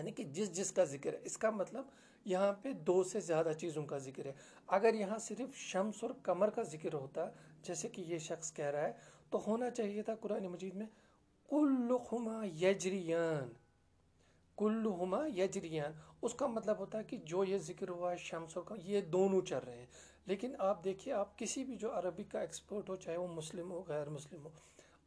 [0.01, 1.85] یعنی کہ جس جس کا ذکر ہے، اس کا مطلب
[2.25, 4.33] یہاں پہ دو سے زیادہ چیزوں کا ذکر ہے۔
[4.67, 7.31] اگر یہاں صرف شمس اور کمر کا ذکر ہوتا،
[7.63, 8.93] جیسے کہ یہ شخص کہہ رہا ہے،
[9.31, 10.87] تو ہونا چاہیے تھا قرآن مجید میں
[11.49, 13.49] کلما یجریان
[14.57, 18.65] کلما یجریان۔ اس کا مطلب ہوتا ہے کہ جو یہ ذکر ہوا ہے، شمس اور
[18.65, 19.87] کمر یہ دونوں چل رہے ہیں۔
[20.27, 23.83] لیکن آپ دیکھیے، آپ کسی بھی جو عربی کا ایکسپرٹ ہو، چاہے وہ مسلم ہو،
[23.89, 24.51] غیر مسلم ہو،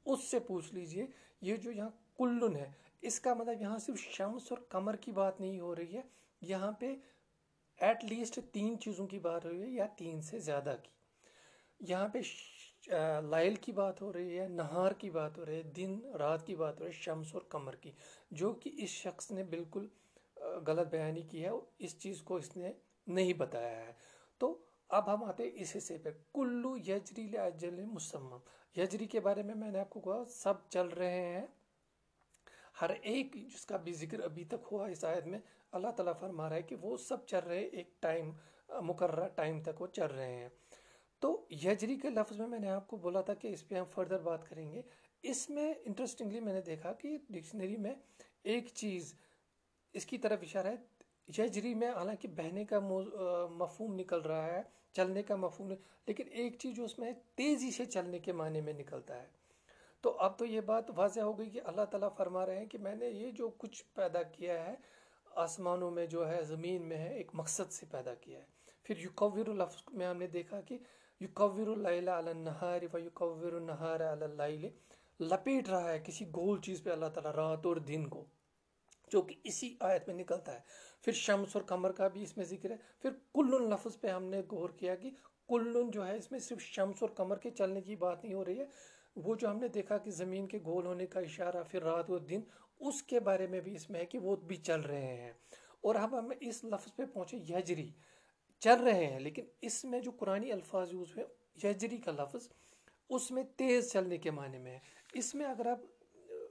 [0.06, 1.06] اس سے پوچھ لیجیے،
[1.42, 2.72] یہ جو یہاں کلن ہے
[3.04, 6.02] اس کا مطلب یہاں صرف شمس اور کمر کی بات نہیں ہو رہی ہے،
[6.42, 6.96] یہاں پہ
[7.78, 10.90] ایٹ لیسٹ تین چیزوں کی بات ہو رہی ہے یا تین سے زیادہ کی۔
[11.80, 12.20] یہاں پہ
[13.22, 16.56] لائل کی بات ہو رہی ہے، نہار کی بات ہو رہی ہے، دن رات کی
[16.56, 17.92] بات ہو رہی ہے، شمس اور کمر کی۔
[18.32, 19.88] جو کہ اس شخص نے بالکل
[20.68, 22.72] غلط بیانی کی ہے، اس چیز کو اس نے
[23.08, 23.94] نہیں بتایا ہے۔
[24.38, 24.58] تو
[24.90, 28.38] اب ہم آتے ہیں اس حصے پہ۔ کلو یجری لجل مسمم۔
[28.76, 31.46] یجری کے بارے میں میں نے آپ کو کہا، سب چل رہے ہیں۔
[32.82, 35.40] ہر ایک جس کا بھی ذکر ابھی تک ہوا اس آیت میں
[35.72, 38.32] اللہ تعالیٰ فرما رہا ہے کہ وہ سب چل رہے ایک ٹائم،
[38.82, 40.50] مقررہ ٹائم تک وہ چل رہے ہیں۔
[41.20, 43.86] تو یجری کے لفظ میں میں نے آپ کو بولا تھا کہ اس پہ ہم
[43.92, 44.82] فردر بات کریں گے۔
[45.24, 47.94] اس میں انٹرسٹنگلی میں نے دیکھا کہ ڈکشنری میں
[48.44, 49.14] ایک چیز
[49.94, 50.76] اس کی طرف اشارہ ہے۔
[51.38, 52.80] یجری میں حالانکہ بہنے کا
[53.50, 54.62] مفہوم نکل رہا ہے،
[54.94, 55.72] چلنے کا مفہوم
[56.08, 59.28] لیکن ایک چیز جو اس میں تیزی سے چلنے کے معنی میں نکلتا ہے۔
[60.04, 62.78] تو اب تو یہ بات واضح ہو گئی کہ اللہ تعالیٰ فرما رہے ہیں کہ
[62.78, 64.76] میں نے یہ جو کچھ پیدا کیا ہے،
[65.36, 68.46] آسمانوں میں جو ہے، زمین میں ہے، ایک مقصد سے پیدا کیا ہے۔
[68.84, 70.78] پھر یکور لفظ میں ہم نے دیکھا کہ
[71.22, 74.70] یکور اللیل علی النہار و یکور النہار علی اللیل۔
[75.20, 78.26] لپیٹ رہا ہے کسی گول چیز پہ اللہ تعالیٰ رات اور دن کو،
[79.12, 80.60] جو کہ اسی آیت میں نکلتا ہے۔
[81.02, 84.24] پھر شمس اور کمر کا بھی اس میں ذکر ہے۔ پھر کلن لفظ پہ ہم
[84.24, 85.12] نے غور کیا کہ
[85.48, 88.46] کلن جو ہے، اس میں صرف شمس اور کمر کے چلنے کی بات نہیں ہو
[88.46, 88.66] رہی ہے۔
[89.16, 92.20] وہ جو ہم نے دیکھا کہ زمین کے گول ہونے کا اشارہ، پھر رات اور
[92.20, 92.42] دن
[92.80, 95.32] اس کے بارے میں بھی اس میں ہے کہ وہ بھی چل رہے ہیں۔
[95.82, 97.92] اور اب ہم اس لفظ پہ پہنچے یجری۔
[98.60, 101.26] چل رہے ہیں، لیکن اس میں جو قرآنی الفاظ یوز ہوئے،
[101.68, 102.50] یجری کا لفظ،
[103.10, 104.80] اس میں تیز چلنے کے معنی میں ہے۔
[105.14, 105.80] اس میں اگر آپ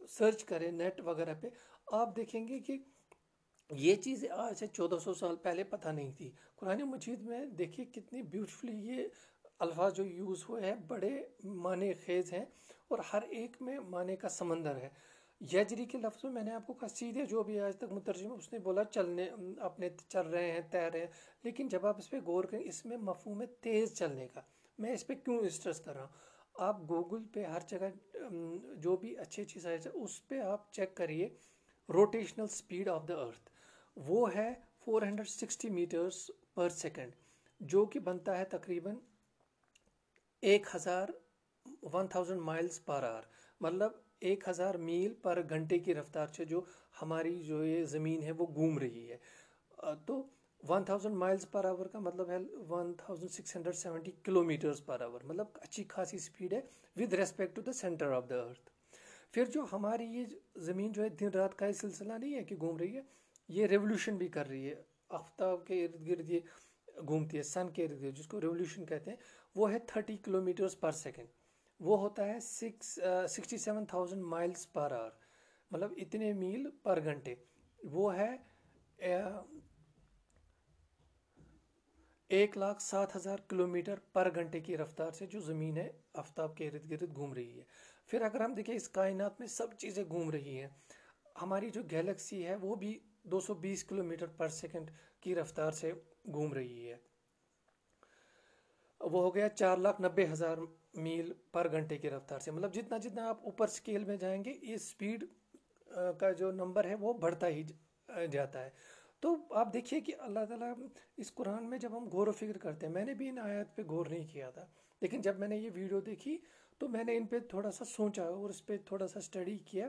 [0.09, 1.48] سرچ کریں نیٹ وغیرہ پہ،
[1.87, 2.79] آپ دیکھیں گے کہ
[3.70, 7.87] یہ چیزیں آج سے چودہ سو سال پہلے پتہ نہیں تھی۔ قرآن مجید میں دیکھیے
[7.87, 9.07] کتنی بیوٹیفلی یہ
[9.62, 11.11] الفاظ جو یوز ہوئے ہیں بڑے
[11.44, 12.44] معنی خیز ہیں
[12.88, 14.88] اور ہر ایک میں معنی کا سمندر ہے۔
[15.40, 18.33] یجری کے لفظ میں میں نے آپ کو کہا، سیدھے جو بھی آج تک مترجم
[18.33, 19.29] اس نے بولا، چلنے،
[19.61, 21.07] اپنے چل رہے ہیں، تیر رہے ہیں،
[21.42, 24.40] لیکن جب آپ اس پہ غور کریں، اس میں مفہوم ہے تیز چلنے کا۔
[24.79, 26.20] میں اس پہ کیوں اسٹریس کر رہا ہوں؟
[26.55, 27.88] آپ گوگل پہ ہر جگہ
[28.75, 31.29] جو بھی اچھی اچھی سائز ہے، اس پہ آپ چیک کریے
[31.88, 33.51] rotational speed of the earth
[33.96, 34.53] وہ ہے
[34.85, 37.12] four hundred sixty metres per second
[37.61, 38.94] جو کہ بنتا ہے تقریباً
[40.42, 41.09] ایک ہزار
[41.92, 43.22] one thousand miles per hour
[43.61, 46.61] مطلب ایک ہزار میل پر گھنٹے کی رفتار سے جو
[47.02, 49.16] ہماری جو یہ زمین ہے وہ گھوم رہی ہے۔
[50.07, 50.22] تو
[50.68, 54.11] one thousand miles per hour کا مطلب ہے one thousand six hundred seventy
[54.44, 55.20] kilometres per hour.
[55.24, 56.61] مطلب اچھی خاصی سپیڈ ہے
[56.96, 58.70] with respect to the centre of the earth
[59.35, 60.24] پھر جو ہماری یہ
[60.64, 63.02] زمین جو ہے دن رات کا یہ سلسلہ نہیں ہے کہ گھوم رہی ہے،
[63.48, 64.83] یہ ریولیوشن بھی کر رہی ہے۔
[65.18, 66.40] آفتاب کے ارد گرد یہ
[67.07, 69.16] گھومتی ہے سن کے ارد گرد، جس کو ریولیوشن کہتے ہیں۔
[69.55, 71.29] وہ ہے thirty kilometres per second.
[71.81, 75.11] وہ ہوتا ہے six sixty seven thousand miles per hour
[75.71, 77.35] مطلب اتنے میل پر گھنٹے۔
[77.83, 78.37] وہ ہے
[79.09, 79.45] uh,
[82.29, 86.57] ایک لاکھ سات ہزار کلو میٹر پر گھنٹے کی رفتار سے جو زمین ہے، آفتاب
[86.57, 87.65] کے ارد گرد گھوم رہی ہے۔
[88.07, 90.69] پھر اگر ہم دیکھیں اس کائنات میں سب چیزیں گھوم رہی ہیں۔
[91.43, 95.71] ہماری جو گیلیکسی ہے، وہ بھی دو سو بیس کلو میٹر پر سیکنڈ کی رفتار
[95.71, 95.93] سے
[96.33, 96.97] گھوم رہی ہے۔
[99.03, 100.59] وہ ہو گیا چار لاکھ نبے ہزار
[100.95, 104.53] میل پر گھنٹے کی رفتار سے۔ مطلب جتنا جتنا آپ اوپر سکیل میں جائیں گے،
[104.62, 105.25] یہ سپیڈ
[106.19, 107.62] کا جو نمبر ہے، وہ بڑھتا ہی
[108.33, 108.71] جاتا ہے۔
[109.23, 110.73] تو آپ دیکھیے کہ اللہ تعالیٰ
[111.17, 113.77] اس قرآن میں جب ہم غور و فکر کرتے ہیں، میں نے بھی ان آیات
[113.77, 114.67] پہ غور نہیں کیا تھا۔
[115.03, 116.38] لیکن جب میں نے یہ ویڈیو دیکھی،
[116.79, 119.88] تو میں نے ان پہ تھوڑا سا سوچا اور اس پہ تھوڑا سا اسٹڈی کیا،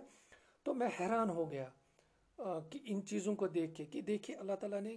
[0.63, 1.67] تو میں حیران ہو گیا
[2.69, 4.95] کہ ان چیزوں کو دیکھ کے، کہ دیکھیے اللہ تعالیٰ نے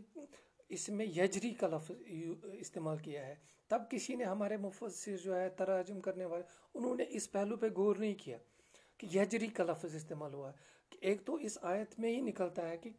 [0.68, 1.90] اس میں یجری کا لفظ
[2.42, 3.35] استعمال کیا ہے۔
[3.68, 6.42] تب کسی نے ہمارے مفسر جو ہے تراجم کرنے والے،
[6.74, 8.38] انہوں نے اس پہلو پہ غور نہیں کیا
[8.98, 12.68] کہ یجری کا لفظ استعمال ہوا ہے۔ کہ ایک تو اس آیت میں ہی نکلتا
[12.68, 12.90] ہے کہ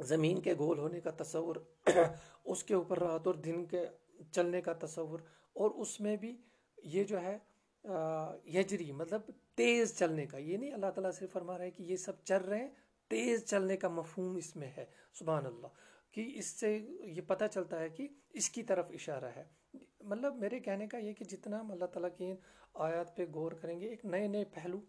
[0.00, 1.56] زمین کے گول ہونے کا تصور،
[2.44, 3.86] اس کے اوپر رات اور دن کے
[4.32, 5.20] چلنے کا تصور،
[5.52, 6.36] اور اس میں بھی
[6.82, 7.38] یہ جو ہے
[8.44, 9.20] یجری مطلب
[9.54, 12.42] تیز چلنے کا۔ یہ نہیں، اللہ تعالیٰ سے فرما رہا ہے کہ یہ سب چل
[12.42, 12.68] رہے ہیں،
[13.08, 15.66] تیز چلنے کا مفہوم اس میں ہے۔ سبحان اللہ۔
[16.12, 19.44] کہ اس سے یہ پتہ چلتا ہے کہ اس کی طرف اشارہ ہے۔
[20.00, 22.32] مطلب میرے کہنے کا یہ کہ جتنا ہم اللہ تعالیٰ کی
[22.74, 24.80] آیات پہ غور کریں گے، ایک نئے نئے پہلو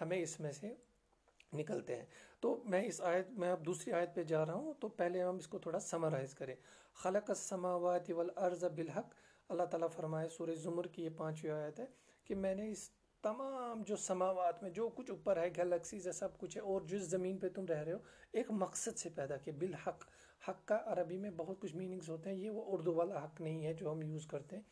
[0.00, 0.74] ہمیں اس میں سے
[1.52, 2.06] نکلتے ہیں۔
[2.40, 5.36] تو میں اس آیت، میں اب دوسری آیت پہ جا رہا ہوں، تو پہلے ہم
[5.36, 6.54] اس کو تھوڑا سمرائز کریں۔
[6.94, 9.14] خلق السماوات والارض بالحق،
[9.48, 11.86] اللہ تعالیٰ فرمائے، سورہ زمر کی یہ پانچویں آیت ہے
[12.24, 12.90] کہ میں نے اس
[13.22, 17.02] تمام جو سماوات میں جو کچھ اوپر ہے گیلیکسیز ہے، سب کچھ ہے، اور جس
[17.02, 17.98] زمین پہ تم رہ رہے ہو،
[18.32, 20.04] ایک مقصد سے پیدا کیا، بالحق۔
[20.48, 23.66] حق کا عربی میں بہت کچھ میننگز ہوتے ہیں، یہ وہ اردو والا حق نہیں
[23.66, 24.62] ہے جو ہم یوز کرتے ہیں۔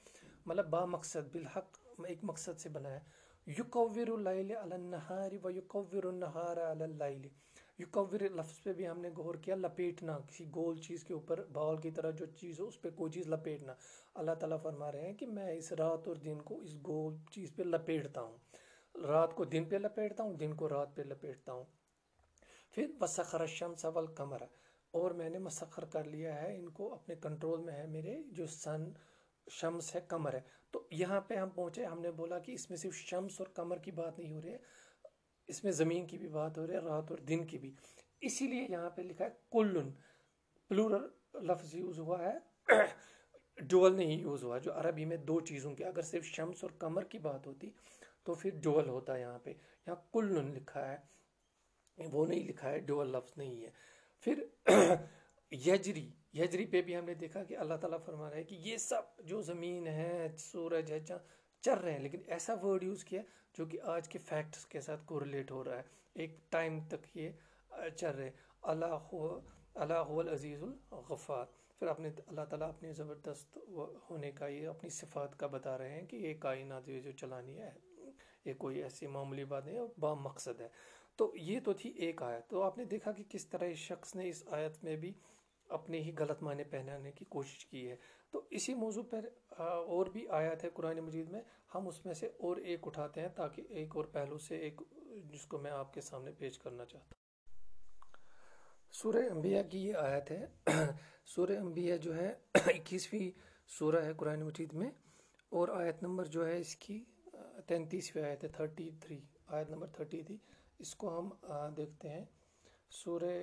[0.47, 1.79] مطلب با مقصد، بالحق
[2.09, 3.01] ایک مقصد سے بنا ہے۔
[3.47, 7.29] یکور اللیل علی النہار و یکور النہار علی اللیل۔
[8.21, 11.91] لفظ پہ بھی ہم نے غور کیا، لپیٹنا، کسی گول چیز کے اوپر، بال کی
[11.91, 13.75] طرح جو چیز ہو، اس پہ کوئی چیز لپیٹنا۔
[14.15, 17.57] اللہ تعالیٰ فرما رہے ہیں کہ میں اس رات اور دن کو اس گول چیز
[17.57, 18.37] پہ لپیٹتا ہوں۔
[19.07, 21.65] رات کو دن پہ لپیٹتا ہوں، دن کو رات پہ لپیٹتا ہوں۔
[22.71, 24.43] پھر وسخر الشمس والقمر۔
[24.90, 28.46] اور میں نے مسخر کر لیا ہے، ان کو اپنے کنٹرول میں ہے، میرے جو
[28.46, 28.90] سن
[29.51, 32.79] شمس ہے کمر ہے۔ تو یہاں پہ ہم پہنچے، ہم نے بولا کہ اس میں
[32.79, 34.59] صرف شمس اور کمر کی بات نہیں ہو رہی ہے،
[35.46, 37.74] اس میں زمین کی بھی بات ہو رہی ہے، رات اور دن کی بھی۔
[38.20, 39.90] اسی لیے یہاں پہ لکھا ہے، کلن،
[40.68, 42.38] پلورل لفظ یوز ہوا ہے
[43.57, 47.05] ڈول نہیں یوز ہوا، جو عربی میں دو چیزوں کی اگر صرف شمس اور کمر
[47.05, 47.70] کی بات ہوتی
[48.24, 49.51] تو پھر ڈول ہوتا ہے یہاں پہ۔
[49.87, 50.96] یہاں کلن لکھا ہے،
[51.98, 53.70] وہ نہیں لکھا ہے ڈول لفظ نہیں ہے۔
[54.21, 54.45] پھر
[55.51, 58.77] یجری یجری پہ بھی ہم نے دیکھا کہ اللہ تعالیٰ فرما رہا ہے کہ یہ
[58.77, 61.01] سب جو زمین ہے، سورج ہے
[61.61, 63.23] چل رہے ہیں، لیکن ایسا ورڈ یوز کیا
[63.59, 65.83] جو کہ آج کے فیکٹس کے ساتھ کوریلیٹ ہو رہا ہے۔
[66.15, 67.31] ایک ٹائم تک یہ
[67.97, 68.31] چل رہے
[68.63, 69.15] اللہ
[69.75, 71.45] اللہ العزیز الغفار۔
[71.79, 73.59] پھر اپنے اللہ تعالیٰ اپنے زبردست
[74.11, 77.71] ہونے کا، یہ اپنی صفات کا بتا رہے ہیں کہ یہ کائنات جو چلانی ہے،
[78.45, 80.69] یہ کوئی ایسی معمولی بات نہیں ہے با مقصد ہے۔
[81.19, 84.17] تو یہ تو تھی ایک آیت۔ تو آپ نے دیکھا کہ کس طرح اس شخص
[84.17, 85.13] نے اس آیت میں بھی
[85.69, 87.97] اپنے ہی غلط معنی پہنانے کی کوشش کی ہے۔
[88.31, 89.29] تو اسی موضوع پر
[89.59, 91.41] اور بھی آیات ہے قرآن مجید میں۔
[91.75, 94.81] ہم اس میں سے اور ایک اٹھاتے ہیں تاکہ ایک اور پہلو سے ایک،
[95.25, 97.29] جس کو میں آپ کے سامنے پیش کرنا چاہتا ہوں۔
[98.93, 100.47] سورہ انبیاء کی یہ آیت ہے۔
[101.27, 103.31] سورہ انبیاء جو ہے، اکیسویں
[103.69, 104.91] سورہ ہے قرآن مجید میں۔
[105.49, 107.05] اور آیت نمبر جو ہے اس کی
[107.67, 110.39] تینتیسویں آیت ہے، تھرٹی تھری۔ آیت نمبر تھرٹی تھی۔
[110.81, 111.31] اس کو ہم
[111.77, 112.25] دیکھتے ہیں۔
[112.91, 113.37] سورہ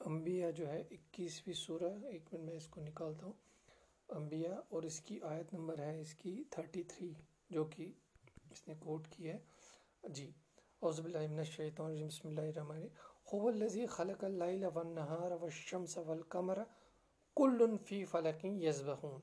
[0.00, 3.32] انبیاء جو ہے، اکیسویں سورہ، ایک منٹ میں اس کو نکالتا ہوں۔
[4.08, 7.12] انبیاء، اور اس کی آیت نمبر ہے اس کی تھرٹی تھری،
[7.50, 7.92] جو کہ
[8.50, 9.38] اس نے کوٹ کی ہے۔
[10.04, 10.30] جی
[10.82, 12.86] عزب اللہ من الشیطان الرجیم، بسم اللہ الرحمن
[13.32, 16.58] هو الذي خلق الليل والنهار والشمس والقمر
[17.36, 19.20] كل في فلك يسبحون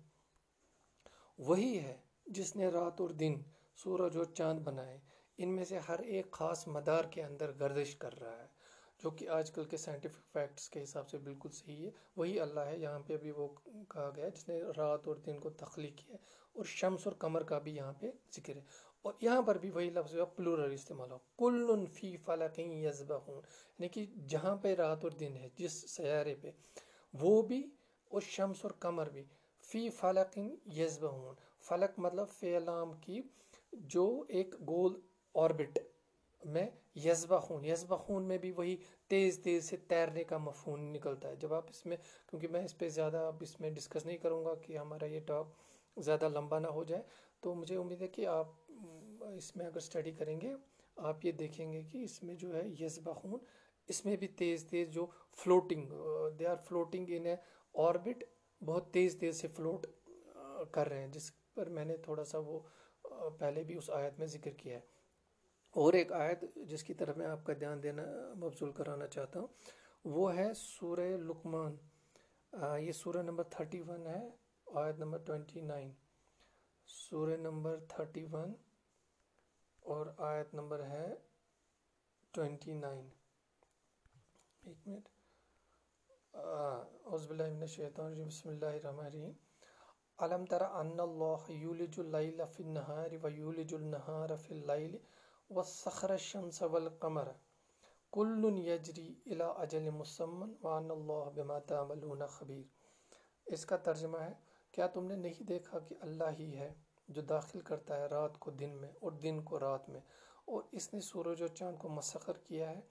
[1.39, 3.33] وہی ہے جس نے رات اور دن
[3.75, 4.97] سورج اور چاند بنائے۔
[5.37, 8.47] ان میں سے ہر ایک خاص مدار کے اندر گردش کر رہا ہے،
[9.03, 12.59] جو کہ آج کل کے سائنٹیفک فیکٹس کے حساب سے بالکل صحیح ہے۔ وہی اللہ
[12.59, 13.47] ہے، یہاں پہ بھی وہ
[13.89, 16.19] کہا گیا ہے، جس نے رات اور دن کو تخلیق کیا ہے،
[16.53, 18.61] اور شمس اور کمر کا بھی یہاں پہ ذکر ہے۔
[19.01, 23.41] اور یہاں پر بھی وہی لفظ پلورل استعمال ہو۔ کل فی فلق یزبہون
[23.79, 26.51] یعنی کہ جہاں پہ رات اور دن ہے، جس سیارے پہ،
[27.13, 27.61] وہ بھی
[28.11, 29.23] اور شمس اور کمر بھی۔
[29.63, 30.37] فی فلق
[30.77, 31.35] یزبہون
[31.67, 33.21] فلق مطلب فیلام کی
[33.73, 34.99] جو ایک گول
[35.37, 35.79] آربٹ
[36.41, 38.75] میں یزبہ خون یزبہ خون میں بھی وہی
[39.07, 41.97] تیز تیز سے تیرنے کا مفہوم نکلتا ہے۔ جب آپ اس میں،
[42.29, 45.19] کیونکہ میں اس پہ زیادہ اب اس میں ڈسکس نہیں کروں گا کہ ہمارا یہ
[45.27, 45.47] ٹاپ
[45.97, 47.03] زیادہ لمبا نہ ہو جائے،
[47.39, 48.47] تو مجھے امید ہے کہ آپ
[49.29, 50.53] اس میں اگر اسٹڈی کریں گے،
[50.97, 53.37] آپ یہ دیکھیں گے کہ اس میں جو ہے یزبہ خون،
[53.89, 55.05] اس میں بھی تیز تیز جو
[55.43, 55.91] floating
[56.39, 57.35] they are floating in a
[57.75, 58.23] orbit
[58.61, 59.85] بہت تیز تیز سے فلوٹ
[60.71, 62.59] کر رہے ہیں، جس پر میں نے تھوڑا سا وہ،
[63.39, 64.95] پہلے بھی اس آیت میں ذکر کیا ہے۔
[65.81, 68.03] اور ایک آیت جس کی طرف میں آپ کا دھیان دینا
[68.43, 69.47] مبزول کرانا چاہتا ہوں،
[70.05, 71.75] وہ ہے سورہ لکمان
[72.85, 74.21] یہ سورہ نمبر تھرٹی ون ہے،
[74.67, 75.91] آیت نمبر ٹوینٹی نائن
[76.89, 78.53] سورہ نمبر تھرٹی ون
[79.83, 81.07] اور آیت نمبر ہے
[82.33, 83.07] ٹوینٹی نائن
[84.63, 85.07] ایک منٹ۔
[86.33, 89.31] عزب اللہ من الشیطان الرجیم، بسم اللہ الرحمن الرحیم۔
[90.19, 94.97] علم تر ان اللہ یولج اللیل فی النہار و یولج النہار فی اللیل
[95.49, 97.27] وسخر الشمس والقمر
[98.11, 102.65] کل یجری الى اجل مسمن وان اللہ بما تعملون خبیر
[103.45, 104.33] اس کا ترجمہ ہے،
[104.71, 106.73] کیا تم نے نہیں دیکھا کہ اللہ ہی ہے
[107.07, 110.01] جو داخل کرتا ہے رات کو دن میں اور دن کو رات میں؟
[110.45, 112.81] اور اس نے سورج و چاند کو مسخر کیا ہے،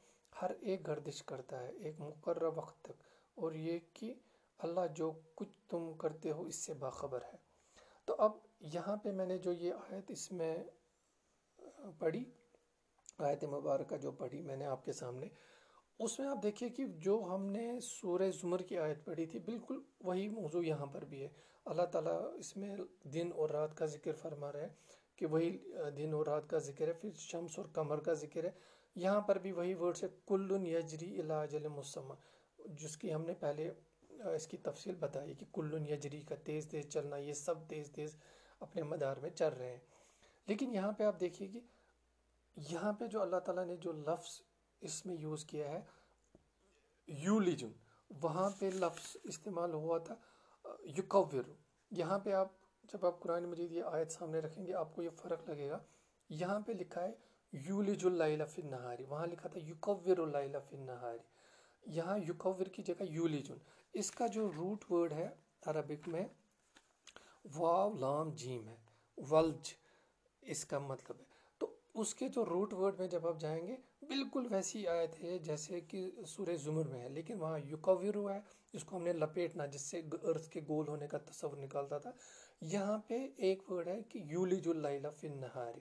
[0.43, 3.03] ہر ایک گردش کرتا ہے ایک مقرر وقت تک۔
[3.35, 4.15] اور یہ کہ
[4.59, 7.37] اللہ جو کچھ تم کرتے ہو اس سے باخبر ہے۔
[8.05, 10.65] تو اب یہاں پہ میں نے جو یہ آیت اس میں
[11.99, 12.25] پڑھی
[13.19, 15.27] آیت مبارکہ جو پڑھی میں نے آپ کے سامنے،
[15.99, 19.83] اس میں آپ دیکھیے کہ جو ہم نے سورہ زمر کی آیت پڑھی تھی، بالکل
[20.01, 21.29] وہی موضوع یہاں پر بھی ہے۔
[21.65, 24.75] اللہ تعالیٰ اس میں دن اور رات کا ذکر فرما رہے ہیں
[25.17, 25.59] کہ وہی
[25.97, 28.51] دن اور رات کا ذکر ہے، پھر شمس اور کمر کا ذکر ہے۔
[28.95, 32.15] یہاں پر بھی وہی ورڈ سے کل یجری علاجل مسمہ۔
[32.59, 33.71] جس کی ہم نے پہلے
[34.11, 38.17] اس کی تفصیل بتائی کہ کل یجری کا تیز تیز چلنا، یہ سب تیز تیز
[38.61, 39.81] اپنے مدار میں چل رہے ہیں۔
[40.47, 41.61] لیکن یہاں پہ آپ دیکھیے کہ
[42.57, 44.41] یہاں پہ جو اللہ تعالیٰ نے جو لفظ
[44.81, 45.81] اس میں یوز کیا ہے،
[47.07, 47.73] یولیجن،
[48.23, 50.15] وہاں پہ لفظ استعمال ہوا تھا
[50.85, 51.45] یکور
[51.91, 52.49] یہاں پہ آپ
[52.83, 55.79] جب آپ قرآن مجید یہ آیت سامنے رکھیں گے، آپ کو یہ فرق لگے گا۔
[56.29, 57.13] یہاں پہ لکھا ہے
[57.53, 61.19] یولج اللہ فی النہاری وہاں لکھا تھا یکور اللہ فی النہاری
[61.87, 63.57] یہاں یکور کی جگہ یولیجن۔
[63.93, 65.29] اس کا جو روٹ ورڈ ہے
[65.67, 66.25] عربک میں،
[67.57, 68.77] واو، لام، جیم ہے۔
[69.17, 69.75] ولج،
[70.43, 71.36] اس کا مطلب ہے۔
[71.97, 75.81] اس کے جو روٹ ورڈ میں جب آپ جائیں گے، بالکل ویسی آیت ہے جیسے
[75.81, 78.41] کہ سورہ زمر میں ہے، لیکن وہاں یوکور ہے
[78.73, 82.11] جس کو ہم نے لپیٹنا جس سے ارتھ کے گول ہونے کا تصور نکالتا تھا۔
[82.61, 85.73] یہاں پہ ایک ورڈ ہے کہ یولج اللیل فی النہار۔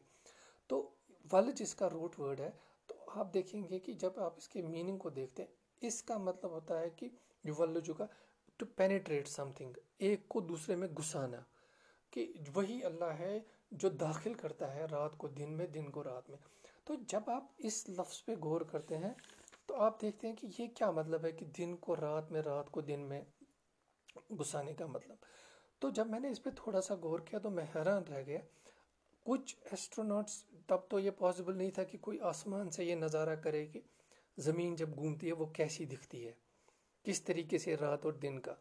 [0.68, 0.90] تو
[1.32, 2.50] ولج اس کا روٹ ورڈ ہے۔
[2.88, 5.52] تو آپ دیکھیں گے کہ جب آپ اس کے میننگ کو دیکھتے ہیں،
[5.82, 7.10] اس کا مطلب ہوتا ہے کہ
[7.44, 8.06] یولجو کا
[8.58, 11.42] ٹو پینیٹریٹ سم تھنگ ایک کو دوسرے میں گھسانا،
[12.12, 13.40] کہ وہی اللہ ہے
[13.76, 16.38] جو داخل کرتا ہے رات کو، دن میں، دن کو رات میں۔
[16.86, 19.14] تو جب آپ اس لفظ پہ غور کرتے ہیں،
[19.66, 22.70] تو آپ دیکھتے ہیں کہ یہ کیا مطلب ہے کہ دن کو رات میں، رات
[22.72, 23.22] کو دن میں
[24.30, 25.16] گھسانے کا مطلب۔
[25.80, 28.40] تو جب میں نے اس پہ تھوڑا سا غور کیا تو میں حیران رہ گیا۔
[29.24, 33.66] کچھ ایسٹرونٹس تب تو یہ پاسبل نہیں تھا کہ کوئی آسمان سے یہ نظارہ کرے
[33.66, 33.82] کہ
[34.38, 36.32] زمین جب گھومتی ہے وہ کیسی دکھتی ہے،
[37.04, 38.54] کس طریقے سے رات اور دن کا۔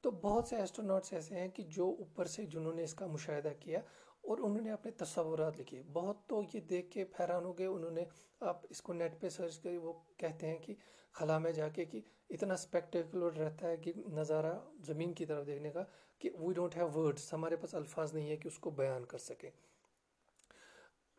[0.00, 3.52] تو بہت سے ایسٹرونٹس ایسے ہیں کہ جو اوپر سے جنہوں نے اس کا مشاہدہ
[3.60, 3.80] کیا
[4.22, 7.90] اور انہوں نے اپنے تصورات لکھے۔ بہت تو یہ دیکھ کے حیران ہو گئے۔ انہوں
[7.90, 8.04] نے
[8.40, 10.74] آپ اس کو نیٹ پہ سرچ کرے وہ کہتے ہیں کہ
[11.12, 15.70] خلا میں جا کے کہ اتنا اسپیکٹیکولر رہتا ہے کہ نظارہ زمین کی طرف دیکھنے
[15.70, 15.84] کا
[16.18, 19.18] کہ وی ڈونٹ ہیو ورڈس ہمارے پاس الفاظ نہیں ہے کہ اس کو بیان کر
[19.18, 19.50] سکیں۔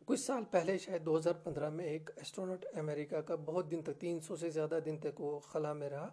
[0.06, 4.00] کچھ سال پہلے، شاید دو ہزار پندرہ میں، ایک ایسٹرونٹ امریکہ کا بہت دن تک،
[4.00, 6.08] تین سو سے زیادہ دن تک وہ خلا میں رہا۔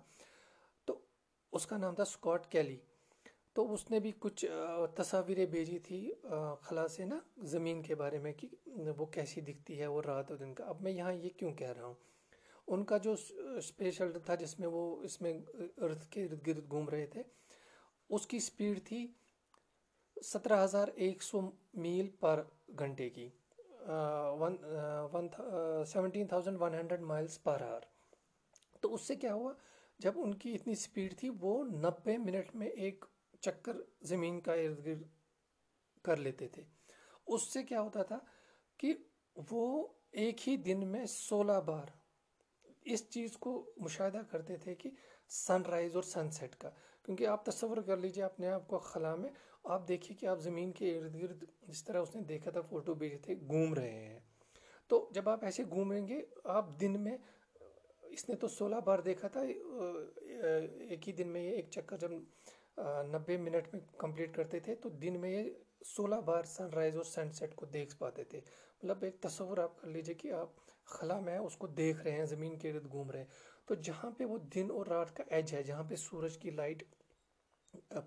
[0.85, 0.99] تو
[1.51, 2.77] اس کا نام تھا اسکاٹ کیلی۔
[3.53, 4.45] تو اس نے بھی کچھ
[4.95, 6.11] تصاویریں بھیجی تھی
[6.61, 7.19] خلا سے نا
[7.53, 8.47] زمین کے بارے میں کہ
[8.97, 11.71] وہ کیسی دکھتی ہے وہ رات اور دن کا۔ اب میں یہاں یہ کیوں کہہ
[11.71, 11.93] رہا ہوں؟
[12.67, 13.15] ان کا جو
[13.57, 15.33] اسپیشل تھا جس میں وہ اس میں
[15.77, 17.21] ارتھ کے ارد گرد گھوم رہے تھے،
[18.09, 19.07] اس کی سپیڈ تھی
[20.23, 21.41] سترہ ہزار ایک سو
[21.73, 22.43] میل پر
[22.79, 23.29] گھنٹے کی۔
[25.91, 27.81] Seventeen thousand one hundred miles per hour.
[28.81, 29.53] تو اس سے کیا ہوا؟
[29.99, 33.05] جب ان کی اتنی سپیڈ تھی، وہ نبے منٹ میں ایک
[33.41, 35.03] چکر زمین کا ارد گرد
[36.05, 36.63] کر لیتے تھے۔
[37.27, 38.17] اس سے کیا ہوتا تھا
[38.79, 38.93] کہ
[39.51, 41.87] وہ ایک ہی دن میں سولہ بار
[42.85, 44.89] اس چیز کو مشاہدہ کرتے تھے کہ
[45.29, 46.69] سن رائز اور سن سیٹ کا۔
[47.03, 49.29] کیونکہ آپ تصور کر لیجیے، اپنے آپ کو خلا میں
[49.63, 52.93] آپ دیکھیے کہ آپ زمین کے ارد گرد جس طرح اس نے دیکھا تھا، فوٹو
[52.93, 54.19] بھیجے تھے، گھوم رہے ہیں۔
[54.87, 57.17] تو جب آپ ایسے گھومیں گے، آپ دن میں
[58.03, 62.11] اس نے تو سولہ بار دیکھا تھا ایک ہی دن میں یہ ایک چکر جب
[62.77, 65.49] نبے منٹ میں کمپلیٹ کرتے تھے تو دن میں یہ
[65.85, 68.41] سولہ بار سن رائز اور سن سیٹ کو دیکھ پاتے تھے۔
[68.83, 70.49] مطلب ایک تصور آپ کر لیجیے کہ آپ
[70.85, 73.27] خلا میں اس کو دیکھ رہے ہیں، زمین کے ارد گھوم رہے ہیں۔
[73.65, 76.83] تو جہاں پہ وہ دن اور رات کا ایج ہے، جہاں پہ سورج کی لائٹ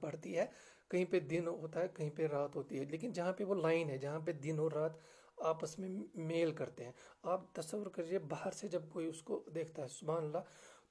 [0.01, 0.47] پڑتی ہے،
[0.91, 3.91] کہیں پہ دن ہوتا ہے، کہیں پہ رات ہوتی ہے۔ لیکن جہاں پہ وہ لائن
[3.91, 4.93] ہے، جہاں پہ دن اور رات
[5.39, 9.83] آپس میں میل کرتے ہیں۔ آپ تصور کریے باہر سے جب کوئی اس کو دیکھتا
[9.83, 10.39] ہے، سبحان اللہ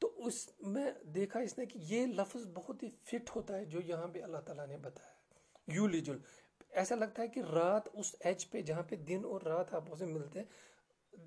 [0.03, 3.79] تو اس میں دیکھا اس نے کہ یہ لفظ بہت ہی فٹ ہوتا ہے جو
[3.81, 5.11] یہاں پہ اللہ تعالیٰ نے بتایا
[5.67, 6.17] یو لیجل
[6.69, 10.13] ایسا لگتا ہے کہ رات اس ایج پہ جہاں پہ دن اور رات آپس میں
[10.13, 10.45] ملتے ہیں،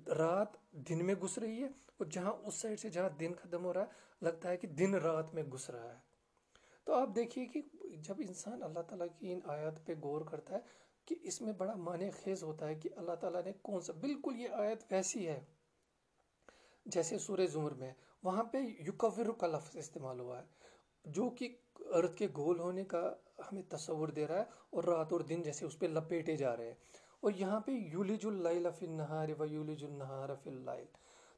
[0.07, 3.73] رات دن میں گھس رہی ہے اور جہاں اس سائڈ سے جہاں دن ختم ہو
[3.73, 3.85] رہا ہے،
[4.21, 5.99] لگتا ہے کہ دن رات میں گھس رہا ہے۔
[6.83, 7.61] تو آپ دیکھیے کہ
[7.95, 10.59] جب انسان اللہ تعالیٰ کی ان آیات پہ غور کرتا ہے
[11.05, 14.39] کہ اس میں بڑا معنی خیز ہوتا ہے کہ اللہ تعالیٰ نے کون سا بالکل
[14.39, 15.45] یہ آیت ویسی ہے۔
[16.85, 20.45] جیسے سورہ زمر میں وہاں پہ یکور کا لفظ استعمال ہوا ہے،
[21.05, 25.19] جو کہ ارد کے گول ہونے کا ہمیں تصور دے رہا ہے اور رات اور
[25.19, 26.73] دن جیسے اس پہ لپیٹے جا رہے ہیں۔
[27.19, 30.85] اور یہاں پہ یولج اللیل فی النہار و یولج النہار فی اللیل۔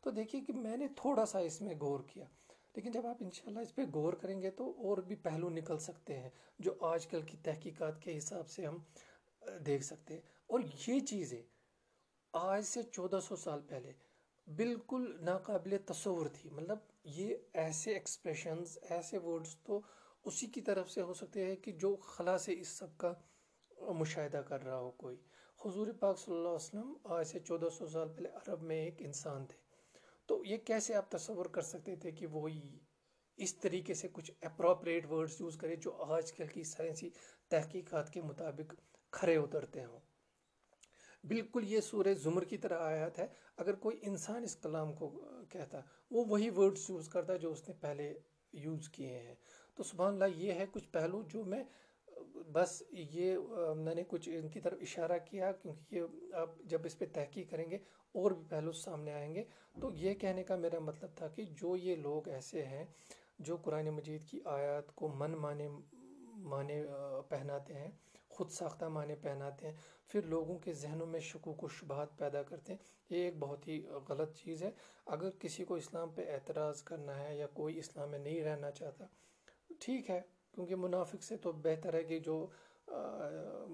[0.02, 2.26] تو دیکھیے کہ میں نے تھوڑا سا اس میں غور کیا،
[2.76, 6.20] لیکن جب آپ انشاءاللہ اس پہ غور کریں گے تو اور بھی پہلو نکل سکتے
[6.20, 8.78] ہیں جو آج کل کی تحقیقات کے حساب سے ہم
[9.66, 11.42] دیکھ سکتے ہیں۔ اور یہ چیزیں
[12.34, 13.94] آج سے چودہ سو سال پہلے
[14.50, 19.82] بالکل ناقابل تصور تھی۔ مطلب یہ ایسے ایکسپریشنز ایسے ورڈز تو
[20.24, 23.14] اسی کی طرف سے ہو سکتے ہیں کہ جو خلا سے اس سب کا
[23.82, 25.18] مشاہدہ کر رہا ہو کوئی۔
[25.66, 28.96] حضور پاک صلی اللہ علیہ وسلم آج سے چودہ سو سال پہلے عرب میں ایک
[29.00, 29.58] انسان تھے۔
[30.26, 32.80] تو یہ کیسے آپ تصور کر سکتے تھے کہ وہی
[33.38, 37.10] اس طریقے سے کچھ اپروپریٹ ورڈز یوز کرے جو آج کل کی سائنسی
[37.48, 38.74] تحقیقات کے مطابق
[39.12, 40.00] کھرے اترتے ہوں؟
[41.24, 43.28] بالکل یہ سورہ زمر کی طرح آیات ہے۔
[43.58, 45.10] اگر کوئی انسان اس کلام کو
[45.50, 45.80] کہتا،
[46.12, 48.14] وہ وہی ورڈز یوز کرتا ہے جو اس نے پہلے
[48.54, 49.36] یوز کیے ہیں۔
[49.76, 51.64] تو سبحان اللہ، یہ ہے کچھ پہلو جو میں،
[52.54, 53.38] بس یہ،
[53.78, 57.50] میں نے کچھ ان کی طرف اشارہ کیا کیونکہ یہ آپ جب اس پہ تحقیق
[57.52, 57.78] کریں گے،
[58.16, 59.44] اور بھی پہلو سامنے آئیں گے۔
[59.82, 62.86] تو یہ کہنے کا میرا مطلب تھا کہ جو یہ لوگ ایسے ہیں
[63.40, 65.68] جو قرآن مجید کی آیات کو من مانے
[66.52, 66.84] مانے
[67.30, 67.92] پہناتے ہیں
[68.40, 69.76] خود ساختہ معنی پہناتے ہیں،
[70.08, 72.80] پھر لوگوں کے ذہنوں میں شکوک و شبہات پیدا کرتے ہیں۔
[73.10, 74.72] یہ ایک بہت ہی غلط چیز ہے۔
[75.06, 79.06] اگر کسی کو اسلام پہ اعتراض کرنا ہے یا کوئی اسلام میں نہیں رہنا چاہتا،
[79.80, 80.22] ٹھیک ہے،
[80.52, 82.48] کیونکہ منافق سے تو بہتر ہے کہ جو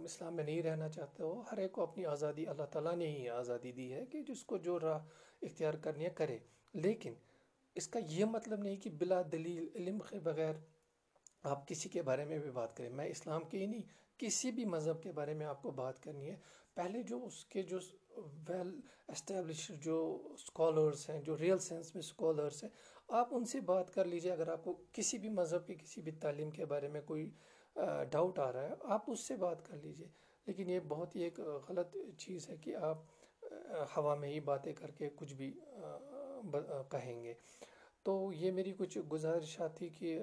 [0.04, 3.30] اسلام میں نہیں رہنا چاہتا ہو ہر ایک کو اپنی آزادی اللہ تعالیٰ نے ہی
[3.30, 5.00] آزادی دی ہے کہ جس کو جو راہ
[5.42, 6.38] اختیار کرنی ہے کرے۔
[6.74, 7.14] لیکن
[7.76, 10.54] اس کا یہ مطلب نہیں کہ بلا دلیل علم کے بغیر
[11.52, 13.82] آپ کسی کے بارے میں بھی بات کریں، میں اسلام کے ہی نہیں،
[14.18, 16.36] کسی بھی مذہب کے بارے میں آپ کو بات کرنی ہے۔
[16.76, 17.78] پہلے جو اس کے جو
[18.48, 19.98] ویل اسٹیبلش جو
[20.34, 22.72] اسکالرس ہیں، جو ریئل سینس میں اسکالرس ہیں،
[23.08, 26.12] آپ ان سے بات کر لیجیے۔ اگر آپ کو کسی بھی مذہب کی کسی بھی
[26.22, 27.30] تعلیم کے بارے میں کوئی
[28.12, 30.08] ڈاؤٹ آ رہا ہے، آپ اس سے بات کر لیجیے۔
[30.48, 31.40] لیکن یہ بہت ہی ایک
[31.70, 32.98] غلط چیز ہے کہ آپ
[33.98, 35.52] ہوا میں ہی باتیں کر کے کچھ بھی
[36.92, 37.34] کہیں گے۔
[38.06, 40.18] تو یہ میری کچھ گزارشات تھی کہ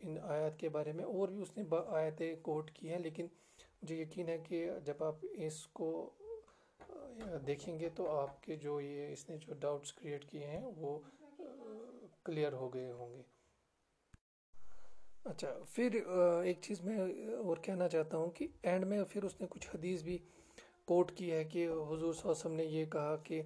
[0.00, 3.26] ان آیات کے بارے میں اور بھی اس نے آیتیں کوٹ کی ہیں، لیکن
[3.82, 5.88] مجھے یقین ہے کہ جب آپ اس کو
[7.46, 10.98] دیکھیں گے تو آپ کے جو یہ اس نے جو ڈاؤٹس کریٹ کیے ہیں، وہ
[12.24, 13.22] کلیئر ہو گئے ہوں گے۔
[15.24, 15.94] اچھا پھر
[16.44, 16.98] ایک چیز میں
[17.36, 20.18] اور کہنا چاہتا ہوں کہ اینڈ میں پھر اس نے کچھ حدیث بھی
[20.86, 23.42] کوٹ کی ہے کہ حضور صلی اللہ علیہ وسلم نے یہ کہا کہ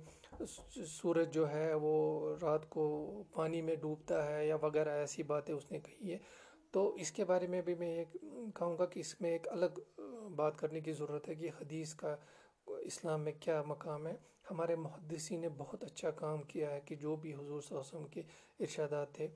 [0.87, 5.73] سورج جو ہے وہ رات کو پانی میں ڈوبتا ہے یا وغیرہ ایسی باتیں اس
[5.73, 6.19] نے کہی ہے
[6.71, 8.05] تو اس کے بارے میں بھی میں یہ
[8.55, 10.01] کہوں گا کہ اس میں ایک الگ
[10.37, 12.17] بات کرنے کی ضرورت ہے کہ حدیث کا
[12.67, 14.17] اسلام میں کیا مقام ہے۔
[14.51, 17.99] ہمارے محدثین نے بہت اچھا کام کیا ہے کہ جو بھی حضور صلی اللہ علیہ
[17.99, 18.21] وسلم کے
[18.61, 19.29] ارشادات تھے،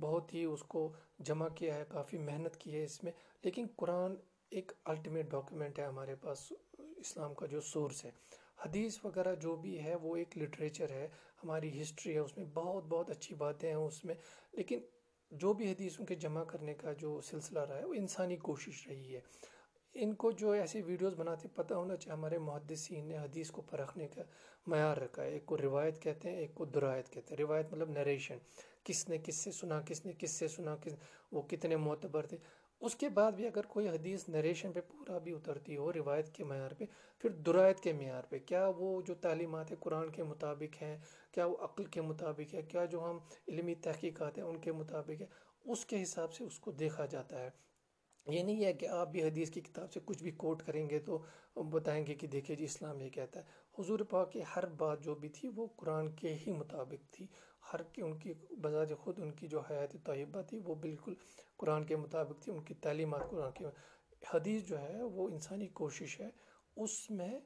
[0.00, 4.14] بہت ہی اس کو جمع کیا ہے، کافی محنت کی ہے اس میں۔ لیکن قرآن
[4.50, 8.10] ایک الٹیمیٹ ڈاکیومنٹ ہے ہمارے پاس، اسلام کا جو سورس ہے۔
[8.66, 11.08] حدیث وغیرہ جو بھی ہے وہ ایک لٹریچر ہے،
[11.44, 14.14] ہماری ہسٹری ہے، اس میں بہت بہت اچھی باتیں ہیں اس میں۔
[14.52, 14.80] لیکن
[15.30, 19.14] جو بھی حدیثوں کے جمع کرنے کا جو سلسلہ رہا ہے، وہ انسانی کوشش رہی
[19.14, 19.20] ہے۔
[19.94, 24.08] ان کو جو ایسی ویڈیوز بناتے، پتہ ہونا چاہیے ہمارے محدثین نے حدیث کو پرکھنے
[24.08, 24.22] کا
[24.66, 27.90] معیار رکھا ہے۔ ایک کو روایت کہتے ہیں، ایک کو درایت کہتے ہیں۔ روایت مطلب
[27.90, 28.38] نریشن
[28.84, 30.92] کس نے کس سے سنا، کس نے کس سے سنا، کس
[31.32, 32.36] وہ کتنے معتبر تھے۔
[32.80, 36.44] اس کے بعد بھی اگر کوئی حدیث نریشن پہ پورا بھی اترتی ہو، روایت کے
[36.44, 36.84] معیار پہ،
[37.18, 40.96] پھر درایت کے معیار پہ، کیا وہ جو تعلیمات قرآن کے مطابق ہیں،
[41.32, 43.18] کیا وہ عقل کے مطابق ہے، کیا جو ہم
[43.48, 45.26] علمی تحقیقات ہیں، ان کے مطابق ہے
[45.64, 47.50] اس کے حساب سے اس کو دیکھا جاتا ہے۔
[48.26, 50.98] یہ نہیں ہے کہ آپ بھی حدیث کی کتاب سے کچھ بھی کوٹ کریں گے
[50.98, 51.18] تو
[51.70, 53.44] بتائیں گے کہ دیکھیں جی اسلام یہ کہتا ہے۔
[53.78, 57.26] حضور پاک کی ہر بات جو بھی تھی وہ قرآن کے ہی مطابق تھی۔
[57.72, 61.14] ہر کی، ان کی بذات خود، ان کی جو حیات طیبہ تھی، وہ بالکل
[61.56, 63.64] قرآن کے مطابق تھی، ان کی تعلیمات قرآن کے
[64.34, 66.28] حدیث جو ہے، وہ انسانی کوشش ہے۔
[66.76, 67.38] اس میں،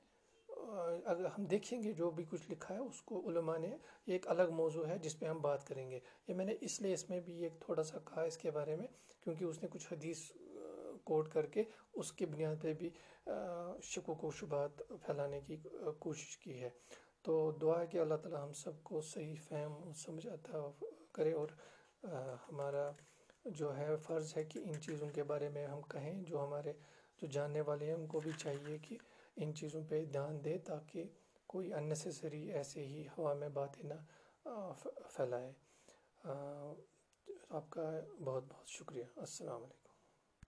[1.04, 4.28] اگر ہم دیکھیں گے جو بھی کچھ لکھا ہے، اس کو علماء نے یہ ایک
[4.28, 5.98] الگ موضوع ہے جس پہ ہم بات کریں گے۔
[6.28, 8.76] یہ میں نے اس لیے اس میں بھی ایک تھوڑا سا کہا اس کے بارے
[8.76, 8.86] میں،
[9.22, 10.20] کیونکہ اس نے کچھ حدیث
[11.04, 11.62] کوٹ کر کے
[12.00, 12.90] اس کی بنیاد پہ بھی
[13.82, 15.56] شکوک و شبہات پھیلانے کی
[15.98, 16.70] کوشش کی ہے۔
[17.24, 20.60] تو دعا ہے کہ اللہ تعالی ہم سب کو صحیح فہم سمجھ عطا
[21.12, 21.48] کرے اور
[22.48, 22.90] ہمارا
[23.44, 26.72] جو ہے فرض ہے کہ ان چیزوں کے بارے میں ہم کہیں جو ہمارے
[27.22, 28.96] جو جاننے والے ہیں، ان کو بھی چاہیے کہ
[29.36, 31.04] ان چیزوں پہ دھیان دے تاکہ
[31.46, 33.94] کوئی اننیسیسری ایسے ہی ہوا میں باتیں نہ
[35.14, 35.52] پھیلائے۔
[37.50, 37.90] آپ کا
[38.24, 39.81] بہت بہت شکریہ۔ السلام علیکم۔